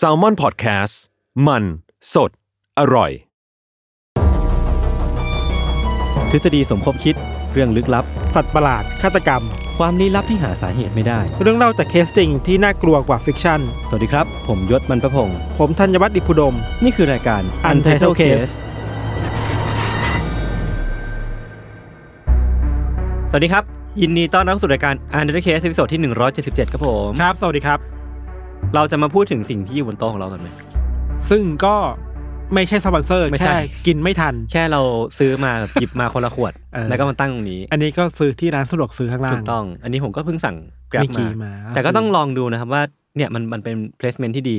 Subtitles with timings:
[0.00, 0.94] s a l m o n PODCAST
[1.46, 1.64] มัน
[2.14, 2.30] สด
[2.78, 3.10] อร่อย
[6.30, 7.16] ทฤษฎีสมคบคิด
[7.52, 9.42] เรื่องลึกลับ สัตว์ประหลาด ฆาตกรรม
[9.78, 18.52] ความลี้ลับที่หาสาเหตุไม่ได้ เรื่องเล่าจากเคสจริงที่น่ากลัวกว่า fiction สวัสดีครับ ผมยชญ์ บรรพพงศ์ผมธัญวัฒน์อิพภูดม นี่คือรายการ Untitled Case
[23.30, 23.64] สวัสดีครับ
[24.02, 26.00] ยินดีต้อนรับสู่รายการ Untitled Case ตอนที่
[26.36, 27.91] 177 ครับผม ครับ สวัสดีครับ
[28.74, 30.48] เราจะมาพูดถึงสิ่งที่อยู่บนโต๊ะของเรากันไหม
[31.30, 31.76] ซึ่งก็
[32.54, 34.80] ไม่ใช่สปอนเซอร์ไม่ใช่ แค่กินไม่ทัน แค่เรา
[35.18, 40.56] ซื้อมาหยิบมาคนละขวด เออ แล้วก็มาตั้งตรงนี้อันนี้ก็ซื้อที่ร้านสะดวกซื้อข้างล่าถูงกต้อง อันนี้ผมก็เพิ่งสั่ง
[40.92, 42.82] Grab มิกิมามา แต่ก็ต้องลองดูนะครับว่า
[43.16, 44.58] เนี่ยมันมันเป็น placement ที่ดี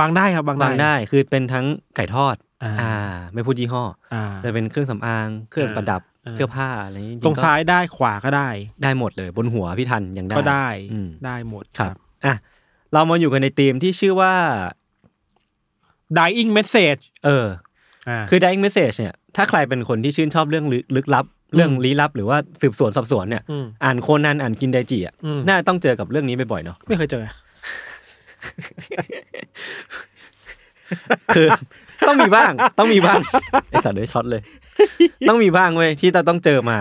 [0.00, 2.36] วางได้ครับวางได้วางได้คือเป็นทั้งไก่ทอด
[2.80, 2.94] อ่า
[3.34, 3.84] ไม่พูดยี่ห้อ
[4.14, 8.48] อ่า จะเป็นเครื่องสำอาง เครื่องประดับอ่าเสื้อผ้าอะไรอย่างงี้ตรงก็ซ้ายได้ขวาก็ได้
[8.82, 12.34] ได้หมดเลย บนหัวพี่ทันยังได้ก็ได้อืม ได้หมดครับ อะ
[12.92, 14.34] เรามาอยู่กันในธีมที่ชื่อว่า
[16.18, 17.46] dying message เออ
[18.08, 27.24] อ่าคือ dying message เนี่ย ถ้าใครเป็นคนที่ชื่นชอบเรื่องลึกลึกลับ เรื่องลี้ลับ หรือว่าสืบสวนสอบสวนเนี่ยอืมอ่านโคนันอ่านคินไดจิอะอืมน่าต้องเจอกับเรื่องนี้บ่อยๆเนาะ ไม่เคยเจอ
[31.34, 31.46] คือ
[32.08, 33.20] ต้องมีบ้าง ต้องมีบ้าง
[33.70, 34.42] ไอสัตว์เลยช็อตเลย
[35.28, 36.78] ต้องมีบ้างเว้ยที่เราต้องเจอมา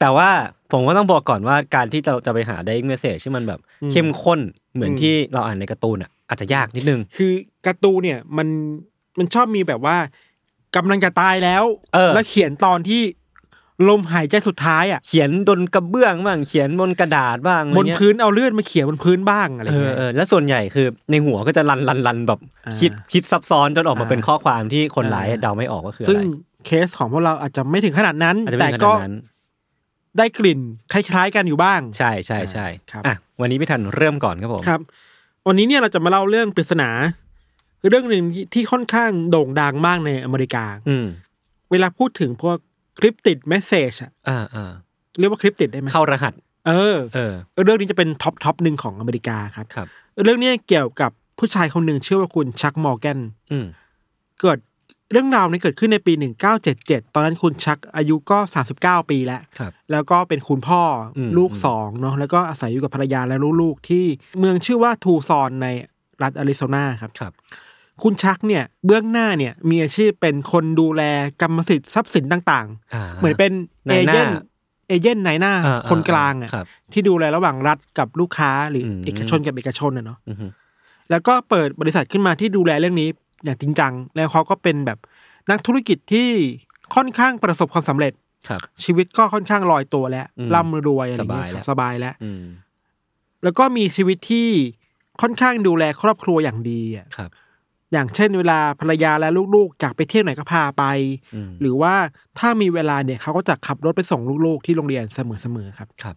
[0.00, 0.30] แต่ว่า
[0.72, 4.40] ผมก็ต้องบอกก่อนว่าการที่เราจะไปหา dying message ที่มันแบบอืมเข้มข้น
[4.74, 7.32] เหมือนอืมที่เราอ่านในการ์ตูนอะอาจจะยากนิดนึง คือ
[7.66, 8.48] การ์ตูนเนี่ยมัน
[9.18, 9.96] มันชอบมีแบบว่า
[10.76, 13.02] กำลังจะตายแล้วเออแล้วเขียนตอนที่
[13.88, 29.16] ลมหายใจสุดท้ายอะเขียนบนกระเบื้องบ้างเขียนบนกระดาษบ้างอะไรบนเงี้ยพื้นเอาเลือดมาเขียนบนพื้นบ้างอะไรเออเงี้ยเออแล้วส่วนใหญ่คือในหัวก็จะรันรันรันแบบอ่าคิดคิดซับซ้อนจนออกมาอ่าเป็นข้อความที่คนร้ายอ่าเดาไม่ออกว่าคือซึ่งอะไรเคสของพวกเราอาจจะไม่ถึงขนาดนั้นอาจจะไม่แต่ถึงขก็นาดนั้น
[30.18, 30.60] ได้กลิ่น
[30.92, 34.80] คล้ายๆกันอยู่บ้าง ใช่ใช่ใช่ครับอะวันนี้พี่ทันเริ่มก่อนครับผมครับ
[35.46, 36.90] วันนี้เนี่ยเราจะมาเล่าเรื่องปริศนา
[37.88, 41.06] เรื่องหนึ่งที่ค่อนข้างโด่งดังมากในอเมริกา อืม
[41.70, 42.56] เวลาพูดถึงพวก
[42.98, 44.70] คลิปติดเมสเซจอะอ่าอ่า
[45.18, 46.34] เรียกว่าคลิปติดได้ไหมเข้ารหัส
[46.68, 47.32] เออ เออ
[47.64, 49.86] เรื่องนี้จะเป็น top top หนึ่งของอเมริกาครับครับ
[50.24, 53.18] เรื่องนี้เกี่ยวกับผู้ชายคนหนึ่งชื่อว่าคุณชักมอร์แกน
[53.50, 53.66] อืม
[54.40, 54.58] เกิด
[55.12, 56.12] เรื่องราวนี้เกิดขึ้นในปี
[56.64, 58.38] 1977 ตอนนั้นคุณชักอายุก็
[58.74, 60.82] 39 ปีแล้ว ครับ แล้วก็เป็นคุณพ่อ
[61.18, 64.04] อมลูกอืมสองเนาะ แล้วก็อาศัยอยู่กับภรรยาและลูกๆที่
[64.38, 65.66] เมืองชื่อว่าทูซอนใน
[66.22, 67.32] รัฐอาริโซนาครับ ครับ
[68.02, 71.02] คุณชักเนี่ยเบื้องหน้าเนี่ยมีอาชีพเป็นคนดูแล
[71.40, 73.52] กรรมสิทธิ์ทรัพย์สินต่างอ่าๆ เหมือนเป็น
[73.88, 74.36] เอนายหน้าเจนต์
[74.88, 80.46] เอเจนต์นายหน้าอ่าคนกลางอะครับที่ดูแลระหว่างรัฐกับลูกค้าหรืออม เอกชนกับเอกชนอะเนาะ อือฮึ
[81.10, 83.08] แล้วก็เปิดบริษัทขึ้นมาที่ดูแลเรื่องนี้
[83.44, 84.98] อย่างจริงจัง แล้วเขาก็เป็นแบบ
[85.50, 86.28] นักธุรกิจที่
[86.94, 88.12] ค่อนข้างประสบความสำเร็จ
[88.48, 92.44] ครับ ชีวิตก็ค่อนข้างลอยตัวแล้วอืมร่ำรวยอะไรเงี้ยสบายแล้วสบายแล้วอืม
[93.44, 94.48] แล้วก็มีชีวิตที่
[95.22, 97.30] ค่อนข้างดูแลครอบครัวอย่างดีอะครับ
[97.92, 100.84] อย่างเช่นเวลาภรรยาและลูกๆอยากไปเที่ยวไหนก็พาไป
[101.34, 101.94] อืมหรือว่า
[102.38, 106.16] ถ้ามีเวลาเนี่ยเขาก็จะขับรถไปส่งลูกๆที่โรงเรียนเสมอๆครับครับ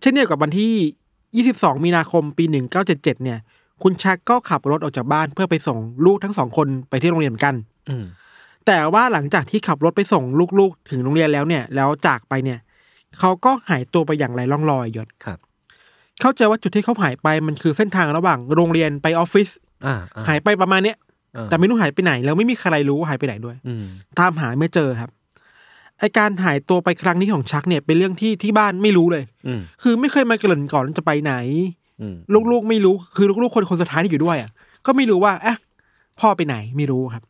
[0.00, 2.44] เช่นเดียวกับวันที่ 22 มีนาคมปี
[2.78, 3.38] 1977 เนี่ย
[3.82, 7.54] คุณชักก็ขับรถออกจากบ้านเพื่อไปส่งลูกทั้งสองคนไปที่โรงเรียนเหมือนกัน
[7.88, 8.04] อืม
[8.66, 10.24] แต่ว่าหลังจากที่ขับรถไปส่ง
[10.58, 12.58] ลูกๆ ถึงโรงเรียนแล้วเนี่ย แล้วจากไปเนี่ย
[13.18, 15.38] เขาก็หายตัวไปอย่างไรล่องลอยยศครับ
[16.20, 19.48] เข้าใจว่าจุดที่เขาหายไปมันคือเส้นทางระหว่างโรงเรียนไปออฟฟิศ
[19.86, 20.96] อ่าอ่หายไปประมาณเนี้ย
[21.36, 23.84] อ่าแต่ไม่รู้หายไปไหน แล้วไม่มีใครรู้ว่าหายไปไหนด้วยอืม
[24.18, 25.10] ตามหาไม่เจอครับ
[25.98, 31.81] ไอการหายตัวไปครั้งนี้ของชักเนี่ยเป็นเรื่องที่ที่บ้านไม่รู้เลยอืมคือไม่เคยมาเกริ่นก่อนว่าจะไปไหนอืม
[32.52, 34.50] ลูกๆไม่รู้คือลูกๆคนคนสุดท้ายที่อยู่ด้วยอะ
[34.86, 35.58] ก็ไม่รู้ว่าเอ๊ะ
[36.20, 37.22] พ่อไปไหนไม่รู้ครับ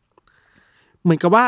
[1.03, 1.45] เหมือนกับว่า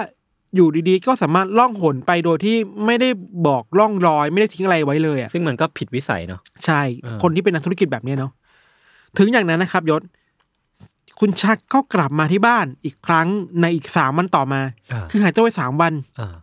[0.55, 2.55] อยู่ดีๆ ก็สามารถล่องหนไปโดยที่
[2.85, 3.09] ไม่ได้
[3.47, 8.31] บอกล่องรอย ไม่ได้ทิ้งอะไรไว้เลยอะซึ่งมันก็ผิดวิสัยเนาะใช่เออคนที่เป็นนักธุรกิจแบบเนี้ยเนาะ
[9.17, 10.01] ถึงอย่างนั้นนะครับยศ
[11.19, 13.27] คุณชักก็กลับมาที่บ้านอีกครั้ง
[13.61, 14.61] ในอีกสามวันต่อมา
[14.91, 16.35] อ่าคือหายตัวไปสามวันอ่า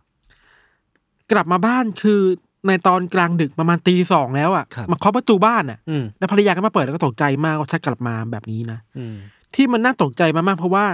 [1.31, 2.21] กลับมาบ้านคือ
[2.67, 9.15] ในตอนกลางดึกประมาณตีสองแล้วอะครับ มาเคาะประตูบ้านอะอืมแล้วภรรยาก็มาเปิดแล้วก็ตกใจมากว่าชักกลับมาแบบนี้นะอืม
[9.55, 10.85] ที่มันน่าตกใจมากๆเพราะว่า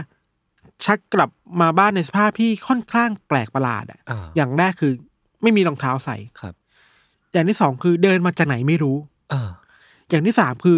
[0.85, 1.29] ชักกลับ
[1.61, 4.93] มาบ้านในสภาพที่ค่อนข้างแปลกประหลาดอะ อ่าอย่างแรกคือ
[5.41, 6.53] ไม่มีรองเท้าใส่ ครับ
[7.33, 8.97] อย่างที่สองคือเดินมาจากไหนไม่รู้
[9.33, 9.49] อ่า
[10.09, 10.77] อย่างที่สามคือ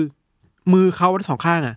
[0.73, 1.75] มือเขาทั้งสองข้างอะ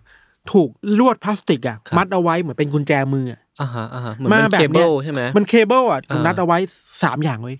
[0.51, 0.69] ถูก
[0.99, 6.57] ลวดพลาสติกอะครับ มัดเอาไว้เหมือนเป็นกุญแจมืออะ อ่าฮะอ่าฮะเหมือนมาเป็นแบบเคเนี้เบิย ลใช่ไหม มันเคเบิลอะอ่านัดเอาไว้
[7.03, 7.57] สามอย่างไว้ย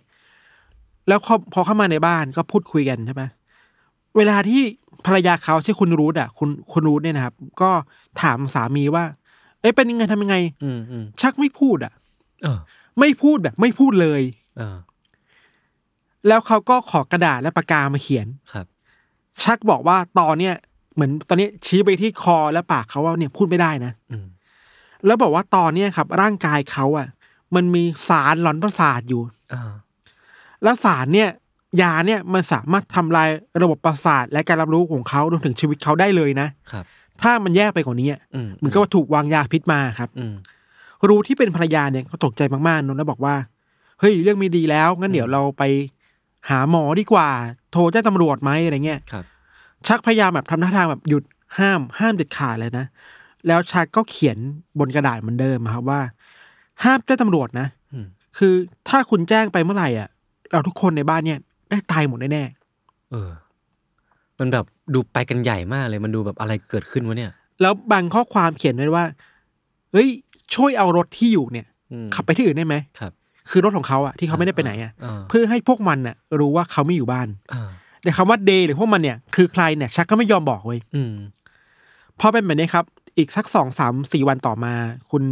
[1.07, 3.23] แล้วพอพอเข้ามาในบ้านก็พูดคุยกันใช่ไหม
[4.17, 4.61] เวลาที่
[5.05, 7.71] ภรรยาเขาชื่อคุณรูทอะ คุณคุณรูทเนี่ยนะครับ ก็
[8.21, 9.03] ถามสามีว่า
[9.61, 11.93] เอ้ยเป็นยังไงทำยังไง อืมอืมชักไม่พูดอะ
[12.43, 12.59] เออ
[12.99, 14.21] ไม่พูดแบบ ไม่พูดเลย
[14.57, 14.77] เออ
[16.27, 18.65] แล้วเขาก็ขอกระดาษและปากกามาเขียนครับ
[19.43, 20.55] ชักบอกว่าตอนเนี้ย
[20.95, 24.25] เหมือนตอนนี้ชี้ไปที่คอและปากเขาว่าเนี่ยพูดไม่ได้นะอืม
[25.05, 27.07] แล้วบอกว่าตอนเนี้ยครับ ร่างกายเขาอะ
[27.55, 29.21] มันมีสารหลอนประสาทอยู่
[29.53, 29.71] อ่า
[30.65, 31.29] แล้วสารเนี่ย
[31.81, 33.29] ยาเนี่ยมันสามารถทำลาย
[33.61, 36.85] ระบบประสาทและการรับรู้ของเขารวมถึงชีวิตเขาได้เลยนะครับ
[37.21, 40.35] ถ้ามันแย่ไปกว่านี้อะอืมเหมือนกับว่าถูกวางยาพิษมาครับอืม
[41.09, 43.35] รู้ที่เป็นภรรยาเนี่ยก็ตกใจมากๆนนแล้วบอกว่า
[43.99, 45.63] เฮ้ยเรื่องไม่ดีแล้วงั้นเดี๋ยวเราไป
[46.49, 47.29] หาหมอดีกว่า
[47.71, 49.23] โทรแจ้งตำรวจไหมอะไรเงี้ยครับ
[49.87, 51.23] ชักพยายามแบบทำท่าทางแบบหยุด
[51.57, 52.85] ห้ามห้ามเด็ดขาดเลยนะ
[53.47, 54.37] แล้วชักก็เขียน
[54.79, 56.01] บนกระดาษเหมือนเดิมอะครับว่า
[56.83, 58.05] ห้ามแจ้งตำรวจนะอืม
[58.37, 58.53] คือ
[58.89, 60.09] ถ้าคุณแจ้งไปเมื่อไหร่อะ
[60.55, 62.43] เราทุกคนในบ้านเนี่ยได้ตายหมดแน่
[63.11, 63.29] เออ
[64.39, 69.05] มันแบบดูไปกันใหญ่มากเลย มันดูแบบอะไรเกิดขึ้นวะเนี่ยๆแล้วบางข้อความเขียนไว้ว่า
[69.93, 70.09] เฮ้ย
[70.55, 73.11] ช่วยเอารถที่อยู่เนี่ยอืมขับไปที่อื่นได้ไหมครับ
[73.49, 77.69] คือรถของเขาอะที่เขาไม่ได้ไปไหนอะอ่าเพื่อให้พวกมันน่ะรู้ว่าเขาไม่อยู่บ้านอ่า
[78.03, 81.13] แต่คำว่าเดย์หรือพวกมันเนี่ยคือใครเนี่ยชักก็ไม่ยอมบอกเว้ยอืม
[82.19, 82.85] พอเป็นแบบนี้ครับ
[83.17, 84.73] อีกสักสองสามสี่วันต่อมา
[85.11, 85.23] คุณ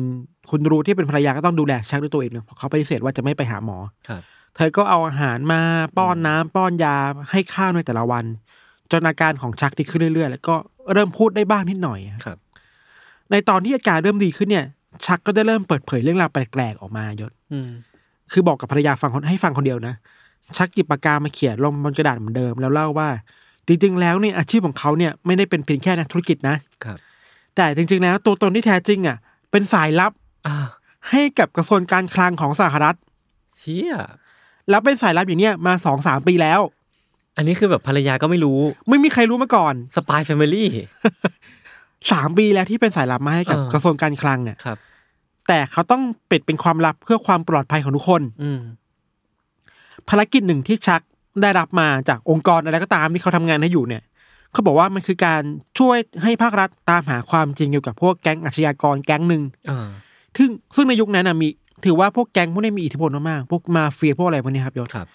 [0.50, 3.78] คุณรู้ที่เป็นภรรยาก็ต้องดูแลชักด้วยตัวเองเนอะเพราะเขาปฏิเสธว่าจะไม่ไปหาหมอ
[4.08, 4.22] ครับ
[4.56, 5.62] เธอก็เอาอาหารมา
[5.98, 6.96] ป้อนน้ำป้อนยา
[7.32, 8.26] ให้ข้าวในแต่ละวัน
[8.92, 10.56] จนอาการของชักดีขึ้นเรื่อยๆ แล้วก็
[10.94, 12.38] เริ่มพูดได้บ้างนิดหน่อยอะครับ
[13.32, 14.66] ในตอนที่อาการเริ่มดีขึ้นเนี่ย
[15.06, 17.70] ชักก็ได้เริ่มเปิดเผยเรื่องราวแปลกๆออกมายศอืม
[18.32, 19.96] คือบอกกับภรรยาฟังคนให้ฟังคนเดียวนะ
[20.58, 23.10] ชักหยิบปากกามาเขียนลงบนกระดาษเหมือนเดิมแล้วเล่าว่า
[23.68, 26.98] จริงๆ แล้วเนี่ยอาชีพของเขาเนี่ยไม่ได้เป็นเพียงแค่นักธุรกิจนะครับ
[27.56, 29.18] แต่จริง ๆ แล้วตัวตนที่แท้จริงอะ
[29.52, 30.12] เป็นสายลับ
[30.48, 30.56] อ่า
[31.10, 32.96] ให้กับกระทรวงการคลังของสหรัฐ
[33.58, 33.94] เชี่ย
[34.70, 36.62] แล้วเป็นสายลับอย่างเนี้ยมาสองสามปีแล้ว
[37.38, 40.70] อันนี้คือแบบภรรยาก็ไม่รู้ ไม่มีใครรู้มาก่อน Spy Family
[42.12, 44.78] สามปีแล้วที่เป็นสายลับมาให้กับเออกระทรวงการคลังอะครับ
[45.48, 46.02] แต่เขาต้อง
[46.32, 48.60] ปิดเป็นความลับเพื่อความปลอดภัยของทุกคน อืม
[50.10, 51.02] ภารกิจหนึ่งที่ชัก
[51.42, 54.04] ได้รับมาจากองค์กรอะไรก็ตามที่เขาทำงานให้อยู่เนี่ย
[54.52, 55.42] เขาบอกว่ามันคือการ
[55.80, 59.88] ช่วยให้ภาครัฐตามหาความจริงเกี่ยวกับพวกแก๊งอาชญากรแก๊งหนึ่งอ่า
[60.38, 61.48] ซึ่งซึ่งในยุคนั้นนะมี
[61.86, 65.08] ถือว่าพวกแก๊งพวกนี้มีอิทธิพลมากๆพวกมาเฟียพวกอะไรพวกนี้ครับยศครับ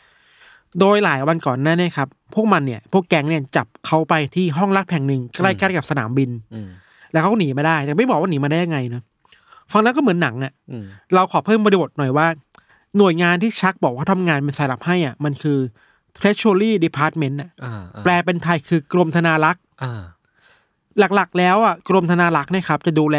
[0.81, 6.69] โดยหลายวันก่อนหน้านี้ครับ พวกมันเนี่ย พวกแก๊งเนี่ยจับเขาไปที่ห้องลับแห่งหนึ่งใกล้ๆกับสนามบินอืม
[7.13, 9.03] แล้วเขาก็หนีมาได้แต่ไม่บอกว่าหนีมาได้ยังไงนะ
[9.73, 10.85] ฟังแล้วก็เหมือนหนังอะอืม
[11.15, 12.27] เราขอเพิ่มบริบทหน่อยว่า
[12.99, 15.59] หน่วยงานที่ชักบอกว่าทำงานเป็นสายลับให้อะมันคือ
[16.19, 20.03] Treasury Department อะอ่าอ่าแปลเป็นไทยคือกรมธนารักษ์อ่า
[21.15, 23.19] หลักๆ แล้วอะกรมธนารักษ์เนะครับ จะดูแล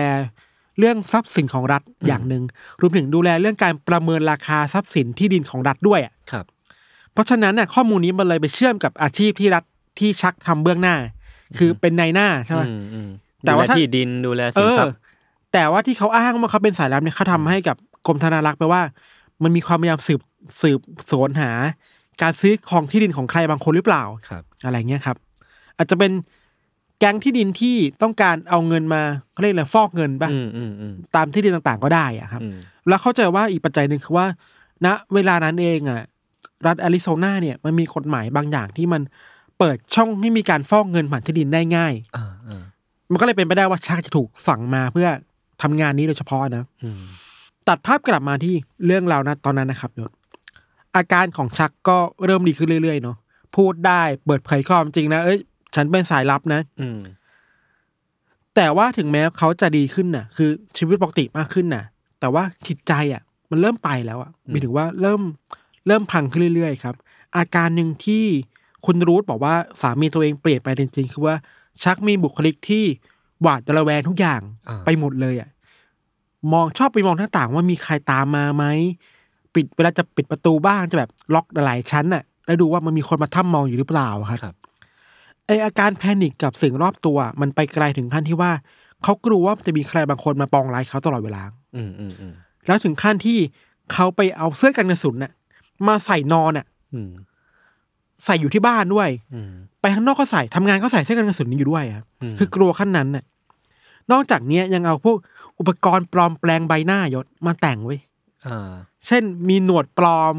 [0.79, 2.43] เรื่องทรัพย์สินของรัฐอย่างหนึ่ง
[2.81, 6.45] รวมถึงดูแลเรื่องการประเมินราคาทรัพย์สินที่ดินของรัฐด้วยอะครับ
[7.13, 9.63] เพราะฉะนั้นน่ะข้อมูลนี้มันเลยไปเชื่อมกับอาชีพที่รัฐ
[9.99, 10.95] ที่ชักทำเบื้องหน้า
[11.57, 13.09] คือเป็นนายหน้าใช่ไหมอืมอืม
[13.41, 14.95] แต่ดูว่าแลถ้าที่ดินดูแลเอสินอทรัพย์
[15.53, 17.77] แต่ว่าที่เขาอ้างว่าเขาเป็นสายลับเนี่ยเขาทำให้กับ
[18.07, 18.81] กรมธนารักษ์ไปว่า
[19.43, 20.21] มันมีความพยายามสืบ
[20.61, 20.79] สืบ
[21.11, 21.51] สวนหา
[22.21, 25.17] การซื้อของที่ดินของใครบางคนหรือเปล่าครับ อะไรเงี้ยครับ
[25.77, 26.11] อาจจะเป็น
[26.99, 29.01] แก๊งที่ดินที่ต้องการเอาเงินมา
[29.31, 32.55] เขาเรียกอะไรฟอกเงินป่ะอืมอืมอืมตามที่ดินต่างๆก็ได้อะครับอืม
[32.87, 34.27] แล้วเข้าใจว่าอีกปัจจัยหนึ่งคือว่า
[34.85, 36.01] ณเวลานั้นเองอะ
[36.67, 39.01] รัฐแอริโซนาเนี่ยมันมีกฎหมายบางอย่างที่มัน
[39.59, 42.63] เปิดช่องให้มีการฟอกเงินผ่านที่ดินได้ง่ายอ่าอ่า
[43.11, 45.07] มันก็เลยเป็นไปได้ว่าชักจะถูกสั่งมาเพื่อ
[45.61, 47.01] ทำงานนี้โดยเฉพาะนะอืม
[47.67, 50.11] ตัดภาพกลับมาที่เรื่องราวนะตอนนั้นนะครับยศ
[50.95, 53.17] อาการของชักก็เริ่มดีขึ้นเรื่อยๆเนาะ
[53.55, 55.39] พูดได้เปิดเผยความจริงนะเอ้ย
[55.75, 56.99] ฉันเป็นสายลับนะ อืม
[58.55, 61.83] แต่ว่าถึงแม้เขาจะดีขึ้นน่ะ คือชีวิตปกติมากขึ้นน่ะ
[62.19, 63.21] แต่ว่าจิตใจอะ
[63.51, 65.21] มันเริ่มไปแล้วอะหมายถึงว่าเริ่ม
[65.87, 66.95] เริ่มพังขึ้นเรื่อยๆครับ
[67.37, 68.23] อาการหนึ่งที่
[68.85, 71.35] คุณรูทบอกว่าสามีตัวเองเปลี่ยนไปจริงๆคือว่า
[71.83, 72.83] ชักมีบุคลิกที่
[73.41, 75.49] หวาดระแวงทุกอย่างอ่าไปหมดเลยอะ
[76.53, 78.65] มองชอบไปมองหน้าต่างว่ามีใครตามมาไหม
[79.55, 84.55] ปิดเวลาจะปิดประตูบ้านจะแบบล็อกหลายชั้นน่ะ แล้วดูว่ามันมีคนมาถ้ำมองอยู่หรือเปล่าครับครับ
[85.49, 88.51] ไออาการแพนิคกับสิ่งรอบตัว มันไปไกลถึงขั้นที่ว่า
[89.03, 91.43] เขากลัวว่าจะมีใครบางคนมาปองร้ายเขาตลอดเวลา
[91.75, 92.33] อืมอืมอืม
[92.67, 93.37] แล้วถึงขั้นที่
[93.93, 95.31] เขาไปเอาเสื้อกันกระสุนน่ะ
[95.87, 97.11] มาใส่นอนน่ะอืม
[98.25, 99.51] ใส่อยู่ที่บ้านด้วย อืม
[99.81, 103.23] ไปข้างนอกก็ใส่ทำงานก็ใส่เสื้อกันกระสุนนี้อยู่ด้วยครับอืม คือกลัวขั้นนั้นน่ะ
[104.11, 105.17] นอกจากเนี้ยยังเอาพวก
[105.59, 107.99] อุปกรณ์ปลอมแปลงใบหน้ายศมาแต่งไว้ย
[108.47, 108.71] อ่า
[109.07, 110.35] เช่นมีหนวดปลอม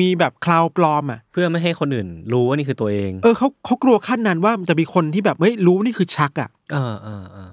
[0.00, 7.50] มีแบบคลาวปลอมอะ เพื่อไม่ให้คนอื่น รู้ว่านี่คือตัวเอง เออเขาเขากลัวขั้นนั้นว่ามันจะมีคนที่แบบเฮ้ยรู้นี่คือชักอะเออเออเออ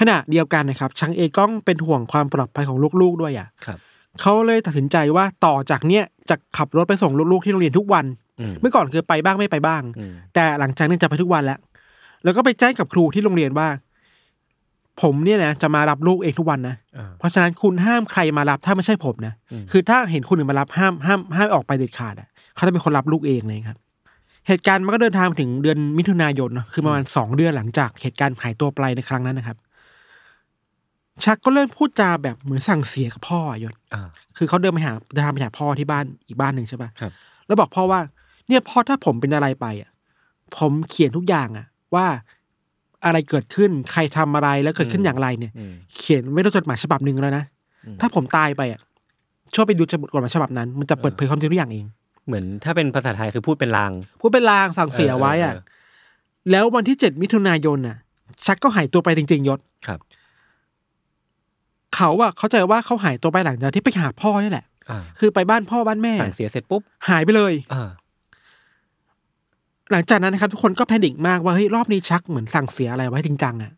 [0.00, 3.78] ขณะเดียวกันนะครับชังเองก็เป็นห่วงความปลอดภัยของลูกๆด้วยอะครับ
[4.20, 8.04] เขาเลยตัดสินใจว่าต่อจากเนี้ยจะขับรถไปส่งลูกๆที่โรงเรียนทุกวัน
[8.40, 11.58] อืมเมื่อก่อนคือไปบ้างไม่ไปบ้างอืมแต่หลังจากนั้นจะไปทุกวันแล้ว
[12.24, 13.68] แล้วก็ไปแจ้งกับครูที่โรงเรียนว่า
[15.02, 23.78] ผมเนี่ยนะจะมารับลูกเองทุกวันนะอ่าเพราะฉะนั้นคุณห้ามใครมารับถ้าไม่ใช่ผมนะอืมคือถ้าเห็นคนอื่นมารับห้ามห้ามห้ามออกไปเด็ดขาดอะเขาจะเป็นคนรับลูกเองเลยครับ
[24.48, 29.56] เหตุการณ์มันก็เดินทางมาถึงเดือนมิถุนายนเนอะคือประมาณสองเดือนหลังจากเหตุการณ์หายตัวไปในครั้งนั้นนะครับ
[31.24, 37.12] ชักก็เริ่มพูดจาแบบเหมือนสั่งเสียกับพ่ออะยศอ่าคือเขาเดินไปหาเดินทางไปหาพ่อที่บ้านอีกบ้านหนึ่งใช่ปะครับ
[37.46, 38.00] แล้วบอกพ่อว่า
[38.48, 39.90] เนี่ยพ่อถ้าผมเป็นอะไรไปอะ
[40.58, 42.06] ผมเขียนทุกอย่างอะ ว่า
[43.04, 47.44] อะไรเกิดขึ้น ใครทำอะไรแล้วเกิดขึ้นอย่างไรเนี่ยอืมเขียนไว้ในจดหมายฉบับหนึ่งแล้วนะ
[47.86, 48.80] อืมถ้าผมตายไปอะ
[49.54, 51.86] ช่วยไปดูจดหมายฉบับนั้น มันจะเปิดเผยความจริงทุกอย่างเอง
[52.26, 57.96] เหมือนถ้าเป็นภาษาไทยคือพูดเป็นลาง พูดเป็นลางสั่งเสียไว้อะเออเออแล้ววันที่เจ็ดมิถุนายนน่ะ
[58.46, 59.98] ชักก็หายตัวไปจริง ๆ ยศครับ
[61.94, 67.88] เขาอะเข้าใจว่าเขาหายตัวไปหลังจากที่ไปหาพ่อนี่แหละอ่าคือไปบ้านพ่อบ้านแม่สั่งเสียเสร็จปุ๊บหายไปเลยอ่า
[69.92, 73.72] หลังจากนั้นนะครับทุกคนก็แพนิคมากว่าเฮ้ยรอบนี้ชักเหมือนสั่งเสียอะไรไว้จริงจังอะ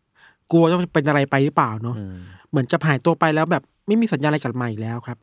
[0.51, 2.17] กลัวจะเป็นอะไรไปหรือเปล่าเนาะอืม
[2.49, 5.17] เหมือนจะหายตัวไปแล้วแบบไม่มีสัญญาณอะไรกลับมาอีกแล้วครับ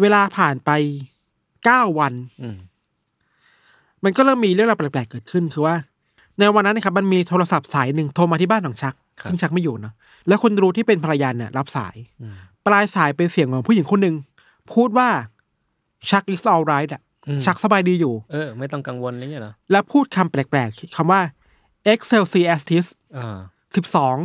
[0.00, 0.70] เวลาผ่านไป
[1.64, 2.12] เก้าวัน
[2.42, 2.56] อืม
[4.04, 5.74] มันก็เริ่มมีเรื่องราวแปลกๆเกิดขึ้นคือว่า
[6.38, 8.94] ในวันนั้นนะครับมันมีโทรศัพท์สายหนึ่งโทรมาที่บ้านของชัก
[9.28, 9.94] ซึ่งชักไม่อยู่เนาะ
[10.28, 12.34] แล้วคนรู้ที่เป็นภรรยาเนี่ยรับสายอืม
[12.66, 14.14] ปลายสายเป็นเสียงของผู้หญิงคนหนึ่ง
[14.72, 15.08] พูดว่า
[16.10, 17.09] ชัก is alright อะอืม
[17.46, 21.20] ชักสบายดีอยู่ เออ ไม่ต้องกังวลอะไรเงี้ยเหรอ แล้วพูดคำแปลกๆคำว่า
[21.92, 23.38] excelsiastis อ่า
[23.76, 24.16] สิบสอง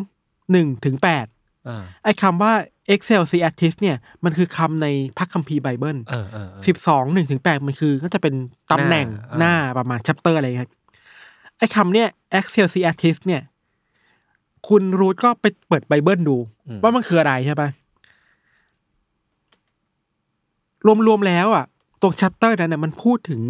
[0.52, 1.26] หนึ่งถึงแปด
[1.68, 2.54] อ่าไอ้คำว่า
[2.94, 8.34] excelsiastis เนี่ยมันคือคำในพระคัมภีร์ไบเบิลเออเออเออสิบสองหนึ่งถึงแปดมันคือก็จะเป็น
[8.72, 9.08] ตำแหน่ง
[9.40, 10.72] หน้าหน้าประมาณ chapter อะไรครับ
[11.58, 12.08] ไอ้คำเนี่ย
[12.38, 13.42] excelsiastis เนี่ย
[14.68, 16.38] คุณรูทก็ไปเปิดไบเบิลดู
[16.84, 17.70] ว่ามันคืออะไรใช่ปะ
[21.08, 21.66] รวมๆแล้วอะ
[22.06, 23.42] ตรง chapter นั้นน่ะมันพูดถึง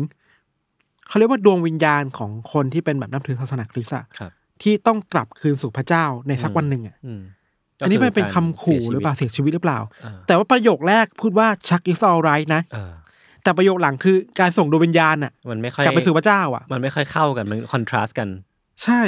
[1.08, 4.32] เขาเรียกว่าดวงวิญญาณของคนที่เป็นแบบนับถือศาสนาคริสต์อะครับ
[4.62, 7.22] ที่ต้องกลับคืนสู่พระเจ้าในสักวันหนึ่งอะอืม
[7.84, 12.94] อันนี้มันเป็นคำขู่ก็หรือเปล่าเสียชีวิตหรือเปล่าเออแต่ว่าประโยคแรกพูดว่าชัก is alright นะ เออ
[13.44, 18.30] แต่ประโยคหลังคือการส่งดวงวิญญาณอะมันไม่ค่อยกลับไปสู่พระเจ้าอะ มันไม่ค่อยเข้ากันมันคอนทราสต์กัน
[18.84, 19.02] ใช่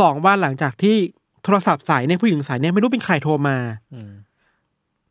[0.00, 0.96] สองวันหลังจากที่
[1.44, 3.56] โทรศัพท์สายเนี่ยผู้หญิงสายเนี่ยไม่รู้เป็นใครโทรมา
[3.94, 4.12] อืม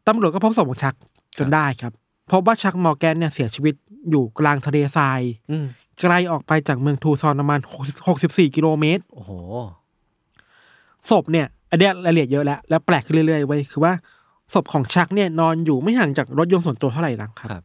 [0.07, 0.95] ตำรวจก็พบศพของชัก
[1.37, 1.93] จนได้ครับ
[2.31, 3.75] พบว่าชักมอร์แกนเนี่ยเสียชีวิต
[4.09, 5.65] อยู่กลางทะเลทรายอืม
[5.99, 7.59] ไกลออกไปจากเมืองทูซอนประมาณ
[8.07, 9.31] 64กิโลเมตร โอ้โห
[11.09, 13.93] ศพเนี่ยอันเนี้ยรายละเอียดเยอะแล้ว แล้วแปลกขึ้นเรื่อยๆไว้ยคือว่า
[14.53, 17.63] ศพของชักเนี่ยนอนอยู่ไม่ห่างจากรถยนต์ส่วนตัวเท่าไหร่นักครับครับ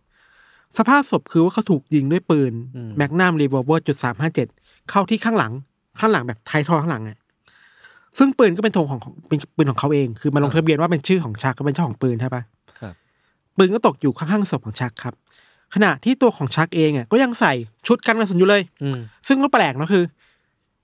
[0.79, 4.49] สภาพศพคือว่าเขาถูกยิงด้วยปืนอืม Magnum revolver จุดสามห้าเจ็ด
[4.91, 5.53] เข้าที่ข้างหลัง
[6.01, 7.19] ข้างหลังแบบท้ายทอยข้างหลังอะ
[8.19, 12.62] ซึ่งปืนก็เป็นธงของของเป็นปืนของเขาเอง คือมาลงทะเบียนว่าเป็นชื่อของชักก็เป็นเจ้าของปืนใช่ปะครับ
[13.57, 15.15] ปืนก็ตกอยู่ข้างๆศพของชักครับ
[15.75, 17.53] ขณะที่ตัวของชักเองอะก็ยังใส่
[17.87, 20.05] ชุดกันกระสุนอยู่เลย อืมซึ่งก็แปลกเนอะคือ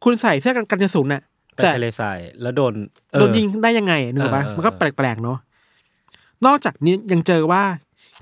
[0.05, 1.23] คุณใส่เสื้อกันกันกระสุนน่ะ
[1.55, 2.75] ไปแต่ทะเลทรายแล้วโดน
[3.13, 5.39] เออ โดนยิงได้ยังไงอะนึกออกปะเออเออ มันก็แปลกๆเนาะ
[6.47, 7.63] นอกจากนี้ยังเจอว่า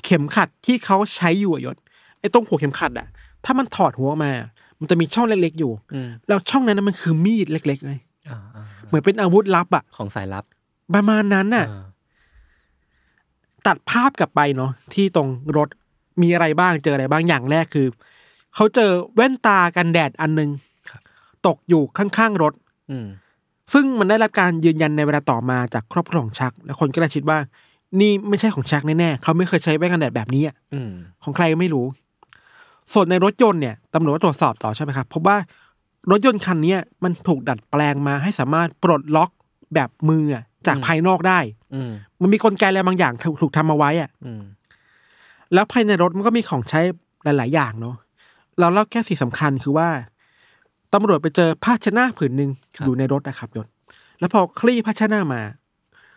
[0.05, 1.77] เข็มขัดที่เขาใช้อยู่อะยศ
[2.21, 3.07] ไอ้ตรงหัวเข็มขัดอะ
[3.45, 4.33] ถ้ามันถอดหัวออกมา
[4.81, 7.99] มันจะมีช่องเล็กๆอยู่ อืมแล้วช่องนั้นนะมันคือมีดเล็กๆเลย
[8.29, 10.45] อ่าอ่าเหมือนเป็นอาวุธลับอะของสายลับ
[10.95, 11.85] ประมาณนั้นน่ะ อ่า
[13.67, 15.69] ตัดภาพกลับไปเนาะที่ตรงรถ
[16.23, 17.87] มีอะไรบ้างเจออะไรบ้างอย่างแรกคือ
[18.55, 20.51] เขาเจอแว่นตากันแดดอันหนึง
[21.47, 22.53] ตกอยู่ข้างๆรถ
[22.91, 23.07] อืม
[23.73, 27.39] ซึ่งมันได้รับการยืนยันในเวลาต่อมาจากครอบครัวของชัก และคนก็เลยคิดว่า
[28.01, 30.91] นี่ไม่ใช่ของชักแน่ๆเขาไม่เคยใช้แว่นกันแดดแบบนี้อะอืม
[31.23, 31.87] ของใครก็ไม่รู้
[32.93, 35.37] ส่วนในรถยนต์เนี่ยตำรวจก็ตรวจสอบต่อใช่ไหมครับพบว่า
[36.11, 39.31] รถยนต์คันเนี้ยมันถูกดัดแปลงมาให้สามารถปลดล็อก
[39.75, 41.39] แบบมืออะ จากภายนอกได้
[41.75, 44.43] อืมมันมีกลไกอะไรบางอย่างถูกถูกทำมาไว้อะอืม
[45.55, 46.81] แล้วภายในรถมันก็มีของใช้
[47.25, 47.97] หลาย ๆ อย่างเนาะ
[48.61, 49.89] เราเล่าแค่สิ่งสำคัญคือว่า
[50.95, 52.51] ตำรวจไปเจอผ้าเชดหนาผืนหนึ่ง
[52.85, 53.67] อยู่ในรถนะครับยศ
[54.19, 55.43] แล้วพอคลี่ผ้าเชดหนามา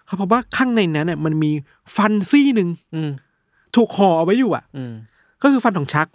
[0.06, 1.52] เขาพบว่าข้างในนั้นเน่ยมันมี
[1.96, 3.12] ฟันซี่หนึ่งอืม
[3.76, 4.94] ถูกห่อเอาไว้อยู่อะอืม
[5.42, 6.08] ก็คือฟันของชัก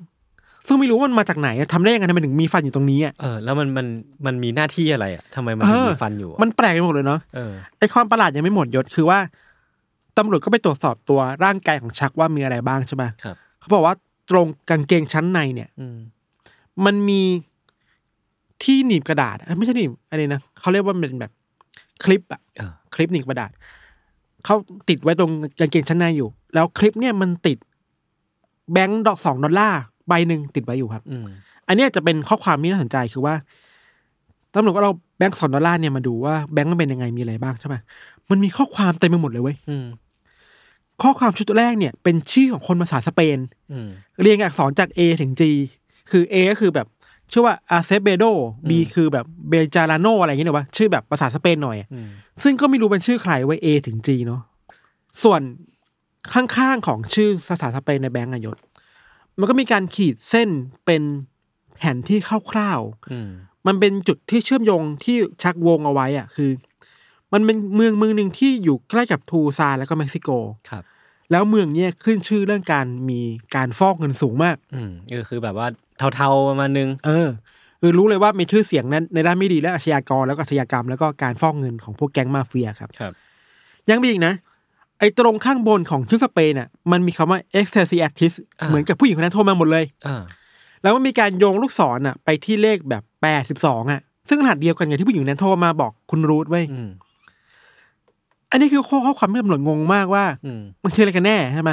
[0.66, 3.87] ซึ่งไม่รู้ว่ามันมาจากไหนอะทำได้ยังไงทำไมถึงมีฟันอยู่ตรงนี้อะเออแล้วมันมัน
[4.26, 9.18] มันมีหน้าที่อะไรอะทำไมมันถึงเออมีฟันอยู่อะมันแปลกไปหมดเลยเนาะเออไอความประหลาดยังไม่หมดยศคือว่า
[10.18, 13.94] ตำรวจก็ไปตรวจสอบตัวร่างกายของชักว่ามีอะไรบ้างใช่ไหมครับเขาบอกว่า
[14.30, 15.97] ตรงกางเกงชั้นในเนี่ยอืม
[16.85, 17.21] มันมี
[18.62, 21.33] ที่หนีบกระดาษเอ้ยไม่ใช่หนีบอะไรนะเขาเรียกว่าเป็นแบบ
[22.04, 23.50] คลิปอะเออคลิปหนีบกระดาษ
[24.44, 24.56] เขา
[24.88, 25.30] ติดไว้ตรง
[25.61, 27.59] กางเกงชั้นในอยู่ แล้วคลิปเนี่ยมันติด
[28.73, 31.26] แบงค์ดอกสองดอลลาร์ ใบหนึ่งติดไว้อยู่ครับอืม
[31.68, 33.34] อันเนี้ยจะเป็นข้อความที่น่าสนใจคือว่า
[34.54, 37.76] ตำรวจก็เราแบงค์สองดอลลาร์เนี่ยมาดูว่าแบงค์มันเป็นยังไงมีอะไรบ้างใช่ไหม
[38.30, 39.87] มันมีข้อความเต็มไปหมดเลยเว้ยอืม
[41.02, 43.38] ข้อความชุดแรกเนี่ย เป็นชื่อของคนภาษาสเปน
[43.73, 43.88] อืม
[44.20, 45.42] เรียงอักษรจาก A ถึง G
[46.11, 46.87] คือ A ก็คือแบบ
[47.32, 48.25] ชื่อว่าอาเซเบโด
[48.68, 52.08] B คือแบบเบจาราโนอะไรอย่างเงี้ยหรอวะชื่อแบบภาษาสเปนหน่อยอะอืม
[52.42, 54.40] ซึ่งก็ไม่รู้เป็นชื่อใครไว้ A ถึง G เนาะ
[55.23, 55.40] ส่วน
[56.32, 58.56] ข้างๆของชื่อภาษาสเปนในแบงก์อะยศ
[59.38, 60.48] มันก็มีการขีดเส้น
[60.86, 61.02] เป็น
[61.76, 62.18] แผนที่
[62.50, 62.80] คร่าว
[63.12, 66.50] อืมๆมันเป็นจุดที่เชื่อมโยงที่ชักวงเอาไว้อะคือ
[67.32, 70.30] มันเป็นเมืองเมืองหนึ่งที่อยู่ใกล้กับทูซานแล้วก็เม็กซิโก
[70.70, 70.82] ครับ
[71.30, 73.20] แล้วเมืองเนี้ยขึ้นชื่อเรื่องการมี
[73.56, 75.66] การฟอกเงินสูงมาก อืมก็คือแบบว่า
[76.14, 77.28] เทาๆประมาณนึง เออ
[77.80, 83.12] คือรู้เลยว่ามีชื่อเสียงนั้นในด้านไม่ดีและอาชญากรแล้วก็อาชญากรรมแล้วก็การฟอกเงินของพวกแก๊งมาเฟียครับครับ
[83.90, 84.34] ยังมีอีกนะ
[84.98, 90.22] ไอ้ตรงข้างบนของชื่อสเปนอะมันมีคำว่า e x t a s y actress อ่าเหมือนกับผู้หญิงคนนั้นโทรมาหมดเลยอ่า
[90.82, 96.88] แล้วมันมีการโยงลูกศรอะ ไปที่เลขแบบแปดสิบสองอะ ซึ่งรหัสเดียวกันกับที่ผู้หญิงคนนั้นโทรมาบอกคุณรูทไว้ยอืม
[98.50, 101.70] อันนี้คือข้อข้อความที่ตำรวจงงมากว่าอืมมันคืออะไรกันแน่ใช่ไหม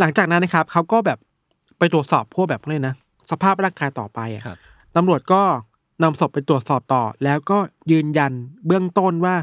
[0.00, 1.18] หลังจากนั้นนะครับเขาก็แบบ
[1.78, 2.94] ไปตรวจสอบพวกแบบเลยนะ
[3.30, 4.58] สภาพร่างกายต่อไปอะครับ
[4.96, 5.42] ตำรวจก็
[6.02, 7.58] นำศพไปตรวจสอบต่อ แล้วก็
[7.90, 8.32] ยืนยัน
[8.66, 9.36] เบื้องต้นว่า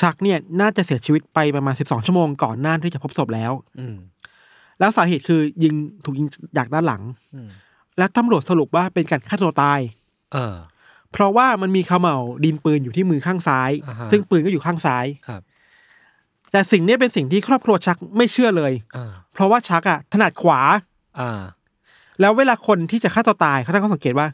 [0.00, 3.96] ชักเนี่ยน่าจะเสียชีวิตไปประมาณ12ชั่วโมงก่อนหน้าที่จะพบศพแล้ว อืม
[4.78, 6.26] แล้วสาเหตุคือยิงถูกยิง
[6.56, 7.02] จากด้านหลัง
[7.34, 7.48] อืม
[7.98, 9.80] และตำรวจสรุปว่าเป็นการฆ่าตัวตาย
[10.32, 10.54] เออ
[11.12, 15.42] เพราะว่ามันมีเขม่าวดินปืนอยู่ที่มือข้างซ้ายอ่าฮะซึ่งปืนก็อยู่ข้างซ้ายครับ
[16.52, 20.60] แต่สิ่งนี้เป็นสิ่งที่ครอบครัวชักไม่เชื่อเลยอ่าเพราะว่าชักอะถนัดขวา
[21.20, 21.40] อ่า
[22.20, 24.26] แล้วเวลาคนที่จะฆ่าตัวตายเขาตั้งข้อสังเกตว่า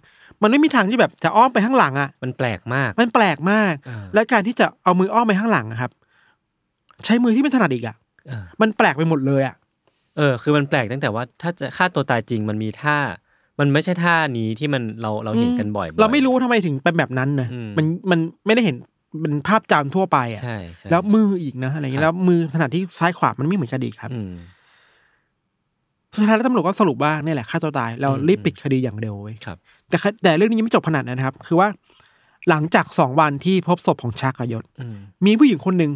[0.45, 5.91] มันไม่มีทางที่แบบจะอ้อมไปข้างหลังอะมันแปลกมาก มันแปลกมากอ่าและการที่จะเอามืออ้อมไปข้างหลังอะครับ
[7.05, 7.97] ใช้มือที่ไม่ถนัดอีกอะ
[8.31, 9.55] อ่ามันแปลกไปหมดเลยอะ
[10.17, 12.99] เออ คือมันแปลกตั้งแต่ว่าถ้าจะฆ่าตัวตายจริงมันมีท่า
[13.61, 18.77] มันไม่ใช่ท่านี้ที่มันเราเราเห็นกันบ่อยๆเราไม่รู้ทำไมถึงเป็นแบบนั้นนะอืมมันมันไม่ได้เห็น
[19.21, 24.33] เป็นภาพจำทั่วไปอะใช่ใช่แล้วมืออีกนะอะไรเงี้ครัยบแล้วมือถนัดที่ซ้ายขวามันไม่เหมือนกันอีกครับอืม
[26.15, 29.57] สุดท้ายแล้วตำรวจก็สรุปว่าเนี่ยแหละฆ่าตัวตายเราอืมรีบปิดคดีอย่างเร็วเว้ยครับ
[29.89, 31.69] แต่คแต่เรื่องนี้ยังไม่จบขนาดนั้นนะครับ คือว่า
[32.49, 34.97] หลังจากสองวันที่พบศพของชักกับยศอืม
[35.27, 35.93] มีผู้หญิงคนหนึ่ง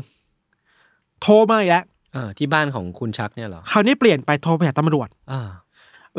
[1.23, 5.49] โทรมาอีกแล้วเออที่บ้านของคุณชักเนี่ยเหรอคราวนี้เปลี่ยนไปโทรไปหาตำรวจอ่า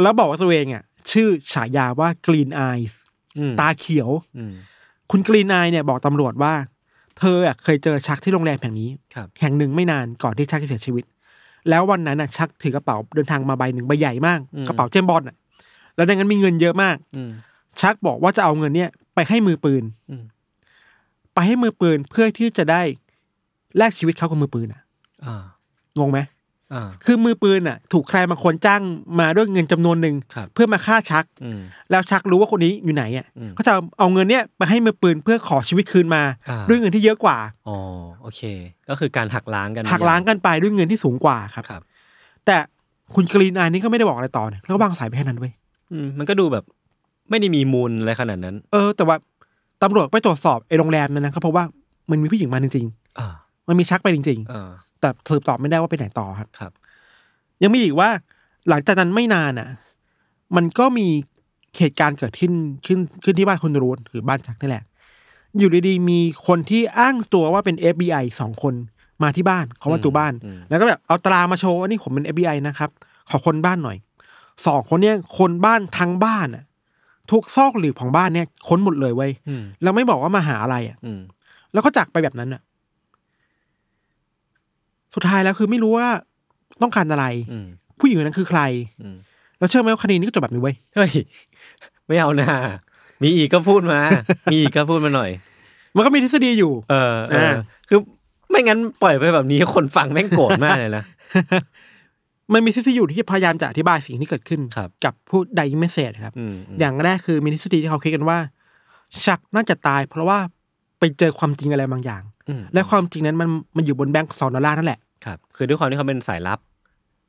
[0.01, 2.93] แล้วบอกว่าตัวเองอะ ชื่อฉายาว่า Green Eyes
[3.39, 4.53] อืมตาเขียวอืม
[5.11, 6.53] คุณกรีนายเนี่ยบอกตำรวจว่า
[7.19, 11.03] เธออะเคยเจอชักที่โรงแรมแห่งนี้ครับแห่งหนึ่งไม่นานก่อนที่ชักจะเสียชีวิต
[11.69, 15.35] แล้ววันนั้นน่ะชักถือกระเป๋าเดินทางมาใบหนึ่งใบใหญ่มากอืมกระเป๋าเจมส์บอลอะ
[15.95, 17.31] แล้วในนั้นมีเงินเยอะมากอืม
[17.81, 20.23] ชักบอกว่าจะเอาเงินเนี่ย ไปให้มือปืนอืม
[21.33, 22.81] ไปให้มือปืนเพื่อที่จะได้
[23.77, 24.81] แลกชีวิตเขากับมือปืนอะ
[25.25, 25.43] อ่า
[25.99, 26.38] งงไหมอ่า
[27.05, 28.81] คือมือปืนอะ ถูกใครบางคนจ้าง
[29.19, 31.59] มาด้วยเงินจำนวนหนึ่งครับเพื่อมาฆ่าชักอืม
[31.91, 37.77] แล้วชักรู้ว่าคนนี้อยู่ไหนอะอืมก็จะเอาเงินเนี่ยไปให้มือปืนเพื่อขอชีวิตคืนมาอ่าด้วยเงินที่เยอะกว่าอ๋อ
[38.21, 38.41] โอเค
[38.89, 41.81] ก็คือการหักล้างกันหักล้างกันไปด้วยเงินที่สูงกว่าครับครับ
[42.45, 42.57] แต่
[43.15, 45.53] คุณกรีนอายนี่ก็ไม่ได้บอกอะไรต่อเนี่ยแล้วก็วางสายไปแค่นั้นเว้ย
[45.91, 46.63] อืมมันก็ดูแบบ
[47.29, 49.15] ไม่ได้มีมูลอะไรขนาดนั้น เออ แต่ว่า
[49.83, 51.65] ตำรวจไปตรวจสอบไอ้โรงแรมนั้นนะเขาพบว่า
[52.09, 52.85] มันมีผู้หญิงมาจริง
[53.19, 56.71] อ่าๆมันมีชักไปจริงอ่าๆ แต่สืบตอบไม่ได้ว่าไปไหนต่อครับ ครับ
[57.63, 58.09] ยังมีอีกว่า
[58.69, 59.69] หลังจากนั้นไม่นานอะ
[60.55, 61.07] มันก็มี
[61.77, 62.53] เหตุการณ์เกิดขึ้น
[62.85, 64.83] ขึ้นขึ้นที่บ้านคุณรูนหรือบ้านชักนี่แหละ
[65.57, 68.73] อยู่ดีๆมีคนที่อ้างตัวว่าเป็น FBI สองคน
[69.23, 72.89] มาที่บ้านเขามาตูบ้านอืมแล้วก็แบบเอาตรามาโชว์ว่านี่ผมเป็น FBI นะครับ
[73.29, 73.97] ขอคนบ้านหน่อย
[74.65, 76.63] สองคนเนี้ยคนบ้านทั้งบ้านอะ
[77.31, 81.21] ทุกซอกหลืบของบ้านเนี่ยค้นหมดเลยเว้ยอืมแล้วไม่บอกว่ามาหาอะไรอะอืม
[81.73, 82.61] แล้วก็จากไปแบบนั้นอะ
[85.13, 86.07] สุดท้ายแล้วคือไม่รู้ว่า
[86.81, 87.67] ต้องการอะไรอืม
[87.99, 88.61] ผู้หญิงคนนั้นคือใคร
[89.01, 89.15] อืม
[89.59, 91.11] แล้วเชื่อไหมว่าคดีนี้ก็จบแบบนี้เว้ยเฮ้ย
[92.07, 92.49] ไม่เอานะ
[93.23, 93.99] มีอีกก็พูดมา
[94.51, 95.29] มีอีกก็พูดมาหน่อย
[95.95, 97.51] มันก็มีทฤษฎีอยู่ เออเอออ่า
[97.89, 97.99] คือ
[98.49, 101.03] ไม่งั้นปล่อยไปแบบนี้คนฟังแม่งโกรธมากเลยนะ
[102.53, 108.37] มันมีทฤษฎีอยู่ที่พยายามจะอธิบายสิ่งที่เกิดขึ้นครับกับผู้ไดอิเมเซจครับอืมมอย่างแรกคือมีทฤษฎีที่เขาคิดกันว่า
[109.25, 110.39] ชักน่าจะตาย เพราะว่า
[110.99, 112.38] ไปเจอความจริงอะไรบางอย่างอืม
[112.73, 116.59] และความจริงนั้นมันมันอยู่บนแบงค์สองดอลลาร์นั่นแหละครับคือด้วยความที่เขาเป็นสายลับ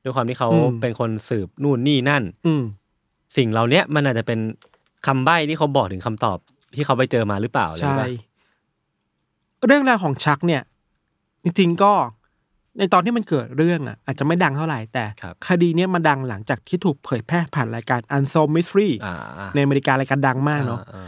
[0.04, 2.62] ด้วยความที่เขาอืมเป็นคนสืบนู่นนี่นั่น อืม
[3.36, 4.38] สิ่งเหล่าเนี้ยมันอาจจะเป็น
[5.06, 6.38] คำใบ้ที่เขาบอกถึงคำตอบ
[6.74, 8.08] ที่เขาไปเจอมาหรือเปล่าอะไรใช่แบบ
[9.66, 10.62] เรื่องราวของชักเนี่ย
[11.44, 11.92] จริงๆก็
[12.78, 15.04] ในตอนที่มันเกิดเรื่องอะ อาจจะไม่ดังเท่าไหร่แต่
[15.48, 19.16] คดีเนี้ยมันดังหลังจากที่ถูกเผยแพร่ผ่านรายการ Unsolved Mystery อ่า
[19.54, 21.02] ในอเมริการายการดังมากเนาะอ่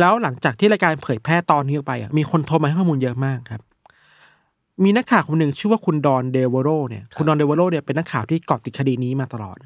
[0.00, 3.62] แล้วหลังจากที่รายการเผยแพร่ตอนนี้ออกไปอะมีคนโทรมาให้ข้อมูลเยอะมากครับ
[4.84, 9.56] มีนักข่าวคนหนึ่งชื่อว่าคุณดอนเดวโรเนี่ย คุณดอนเดวโรเนี่ยเป็นนักข่าวที่เกาะติดคดีนี้มาตลอด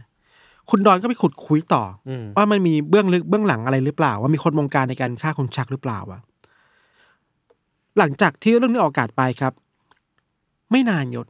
[0.71, 6.21] คุณดอนก็ไปขุดคุยต่ออืมว่ามันมีเบื้องลึกเบื้องหลังอะไรหรือเปล่า ว่ามีคนวงการในการฆ่าคนชักหรือเปล่าวะ
[7.99, 9.53] หลังจากที่เรื่องนี้ออกอากาศไปครับ
[10.71, 11.27] ไม่นานยศ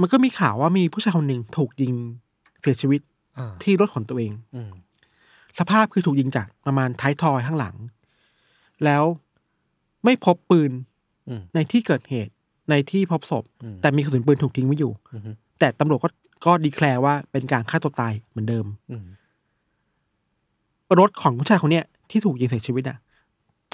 [0.00, 1.94] มันก็มีข่าวว่ามีผู้ชายคนหนึ่งถูกยิง
[2.60, 3.00] เสียชีวิต
[3.38, 4.70] อ่าที่รถของตัวเองอืม
[5.58, 7.76] สภาพคือถูกยิงจากประมาณท้ายทอยข้างหลัง
[8.84, 9.04] แล้ว
[10.04, 10.72] ไม่พบปืน
[11.28, 12.32] อืมในที่เกิดเหตุ
[12.70, 15.22] ในที่พบศพอืมแต่มีกระสุนปืนถูกทิ้งไว้อยู่อืม
[15.58, 16.08] แต่ตำรวจก็
[16.46, 19.06] ก็ดีแคลร์ว่าเป็นการฆ่าตัวตายเหมือนเดิมอืม
[21.00, 22.98] รถของผู้ชายคนเนี้ยที่ถูกยิงเสียชีวิตอะ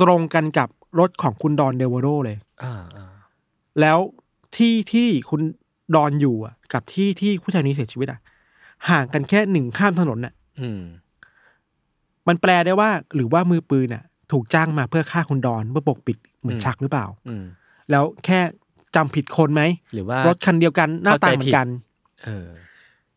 [0.00, 0.68] ตรงกันกับ
[1.00, 3.06] รถของคุณดอนเดวโรเลยอ่าอ่า
[3.80, 3.98] แล้ว
[4.56, 5.40] ที่ที่คุณ
[5.94, 8.18] ดอนอยู่อะ กับที่ที่ผู้ชายนี้เสียชีวิตอะ
[8.88, 10.68] ห่างกันแค่หนึ่งข้ามถนนน่ะอื
[12.26, 17.44] มมันแปลได้ว่าหรือว่ามือปืนอะ ถูกจ้างมาเพื่อฆ่าคุณดอนเพื่อปกปิดเหมือนชักหรือเปล่า อืม
[17.90, 18.40] แล้วแค่
[18.96, 19.62] จำผิดคนไหม
[19.94, 21.66] หรือว่ารถคันเดียวกันหน้าตาเข้าใจเหมือผิดนกัน
[22.24, 22.46] เออ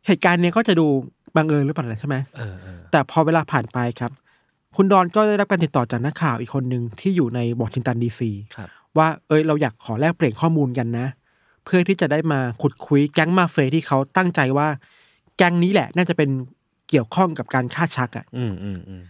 [0.07, 0.87] เหตุการณ์เนี้ยก็จะดู
[1.35, 4.11] บังเอิญหรือเปล่าล่ะใช่ไหม เออเออแต่พอเวลาผ่านไปครับ
[4.75, 11.07] คุณดอนก็ได้รับการติดต่อจากนักข่าวอีกคนหนึ่งที่อยู่ในวอชิงตันดีซีครับ ว่าเอ้ยเราอยากขอแลกเปลี่ยนข้อมูลกันนะ
[11.65, 14.67] เพื่อที่จะได้มาขุดคุยแก๊งมาเฟยที่เขาตั้งใจว่า
[15.37, 16.29] แก๊งนี้แหละ น่าจะเป็น
[16.89, 19.01] เกี่ยวข้องกับการฆ่าชักอะ่ะอืมอืมอืม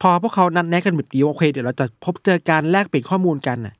[0.00, 3.74] พอพวกเขานัดแนะกันแบบนี้ว่าโอเคเดี๋ยวเราจะพบเจอการแลกเปลี่ยนข้อมูลกันน่ะ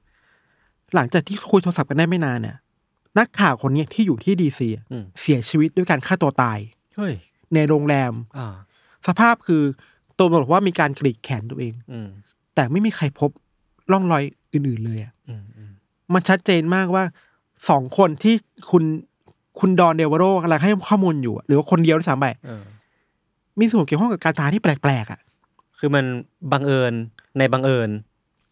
[0.94, 2.56] หลังจากที่คุยโทรศัพท์กันได้ไม่นานเนี่ย
[3.18, 6.58] นักข่าวคนเนี้ยที่อยู่ที่ดีซีอืม เสียชีวิตด้วยการฆ่าตัวตาย
[6.96, 7.14] เฮ้ย
[7.54, 8.54] ในโรงแรม อ่า
[9.06, 9.62] สภาพคือ
[10.18, 12.08] ตัวบอกว่ามีการกรีดแขนตัวเอง อืม
[12.54, 13.30] แต่ไม่มีใครพบ
[13.92, 15.70] ร่องรอยอื่น ๆ เลยอะอืมอืม
[16.14, 17.04] มันชัดเจนมากว่า
[17.70, 18.34] สองคนที่
[18.70, 18.84] คุณ
[19.60, 22.62] คุณดอนเดวโรกำลังให้ข้อมูลอยู่อะหรือว่าคนเดียวด้วยซ้ำไปเออ
[23.60, 25.20] มีส่วนเกี่ยวข้องกับการตายที่แปลกๆอะ
[25.78, 26.04] คือมัน
[26.52, 26.92] บังเอิญ
[27.38, 27.90] ในบังเอิญ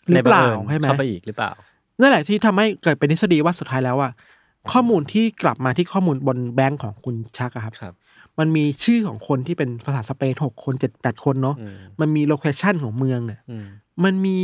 [0.07, 1.51] หรือในบัเปล่าเอิญใช่ไหมเข้าไปอีกหรือเปล่า
[2.01, 4.13] นั่นแหละที่ทำให้เกิดเป็นทฤษฎีว่าสุดท้ายแล้วอะ
[4.73, 7.95] ข้อมูลที่กลับมาที่ข้อมูลบนแบงก์ของคุณชักอะครับครับ
[8.39, 13.67] มันมีชื่อของคนที่เป็นภาษาสเปนหกคนเจ็ดแปดคนเนาะอืมมันมีโลเคชันของเมืองเนี่ยอืม
[14.05, 14.39] มันมี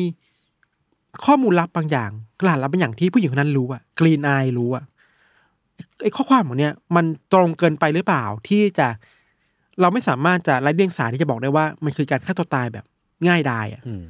[1.25, 4.85] ข้อมูลลับบางอย่างกลาดลับบางอย่างที่ผู้หญิงคนนั้นรู้อะกรีนไอรู้อะ
[6.03, 8.89] ไอ้ข้อความของเนี้ยมันตรงเกินไปหรือเปล่าที่จะ
[9.83, 12.85] เราไม่สามารถจะไร้เดียงสาที่จะบอกได้ว่า มันคือการฆ่าตัวตายแบบ
[13.27, 14.05] ง่ายดายอะอืม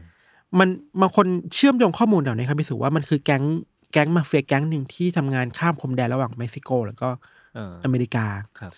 [0.58, 0.68] มัน
[1.00, 3.42] บางคนเชื่อมโยงข้อมูลเหล่านี้ครับพิสูจว่ามันคือแก๊ง
[3.92, 7.08] แก๊งมาเฟียแก๊งหนึ่งที่ทำงานข้ามพรมแดนระหว่างเม็กซิโก แล้วก็
[7.54, 8.26] เอออเมริกา
[8.60, 8.72] ครับ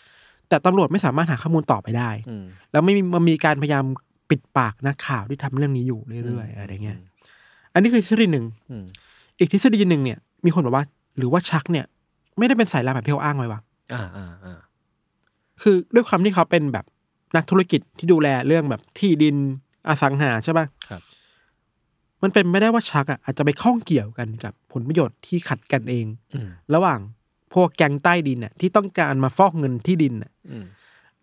[0.48, 3.84] แต่ตำรวจไม่สามารถหาข้อมูลต่อไปได้อืมแล้วไม่มีมันมีการพยายาม
[4.30, 6.98] ปิดปากนักข่าวที่ทำเรื่องนี้อยู่เรื่อยๆอะไรเงี้ย
[7.74, 8.84] อันนี้คือทฤษฎีหนึ่งอืม
[9.38, 10.84] อีกทฤษฎีหนึ่งเนี่ย มีคนบอกว่า
[11.18, 11.86] หรือว่าชักเนี่ย
[12.38, 13.60] ไม่ได้เป็นสายลับแบบที่เขาอ้างไว้วะ
[13.94, 14.58] อ่าอ่าอ่า
[15.62, 16.84] คือด้วยความที่เขาเป็นแบบ
[17.36, 19.36] นักธุรกิจที่ดูแลเรื่องแบบที่ดิน
[19.88, 21.02] อสังหาใช่ปะครับ
[22.22, 27.00] มันเป็นไม่ได้ว่าชักอะอาจจะไปข้องเกี่ยวกันกับผลประโยชน์ที่ขัดกันเองอืมระหว่าง
[27.54, 30.64] พวกแก๊งใต้ดินน่ะที่ต้องการมาฟอกเงินที่ดินน่ะอืม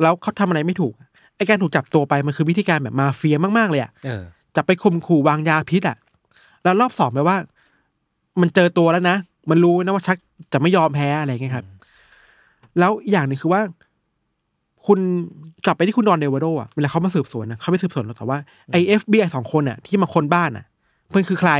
[0.01, 4.23] แล้วเขาทำอะไรไม่ถูกอะไอการถูกจับตัวไปมันคือวิธีการแบบมาเฟียมากๆเลยอะเออ
[4.55, 5.97] จับไปข่มขู่วางยาพิษอะ
[6.63, 7.37] แล้วรอบสองแปลว่า
[8.41, 9.17] มันเจอตัวแล้วนะ
[9.49, 10.17] มันรู้นะว่าชัก
[10.53, 11.65] จะไม่ยอมแพ้อะไรเงี้ยครับ
[12.79, 13.61] แล้วอีกอย่างหนึ่งคือว่า
[14.87, 14.99] คุณ
[15.65, 18.37] กลับไปที่คุณดอนเดวโดอะเวลาเขามาสืบสวนนะเขาไปสืบสวนแล้วแต่ว่า
[18.71, 20.65] ไอเอฟบีไอสองคนอะที่มาค้นบ้านอะ
[21.09, 21.51] เพื่อนคือใคร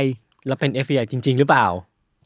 [0.46, 1.66] แล้วเป็น FBI จริง ๆ หรือเปล่า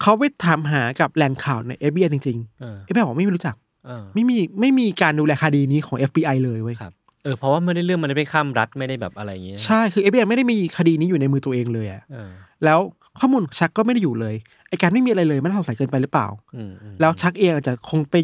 [0.03, 3.55] เขาไปถามหากับแหล่งข่าวใน FBI จริงเออๆ FBI บอกไม่รู้จัก
[3.87, 6.93] เออไม่มีไม่มีการดูแลคดีนี้ของ FBI เลยเว้ยครับ
[7.25, 12.31] เออเพราะว่าไม่ได้เรื่องมันไม่ได้ข้ามรัฐไม่ได้แบบอะไรอย่างเงี้ยใช่คือ FBI ไม่ได้มีคดีนี้อยู่ในมือตัวเองเลยอะเออ
[12.65, 12.79] แล้ว
[13.21, 14.35] ข้อมูลของชักก็ไม่ได้อยู่เลย
[14.69, 18.15] ไอการไม่มีอะไรเลยมันน่าสงสัยเกินไปหรือเปล่า อืมอืมแล้วชักเองอาจจะคงไป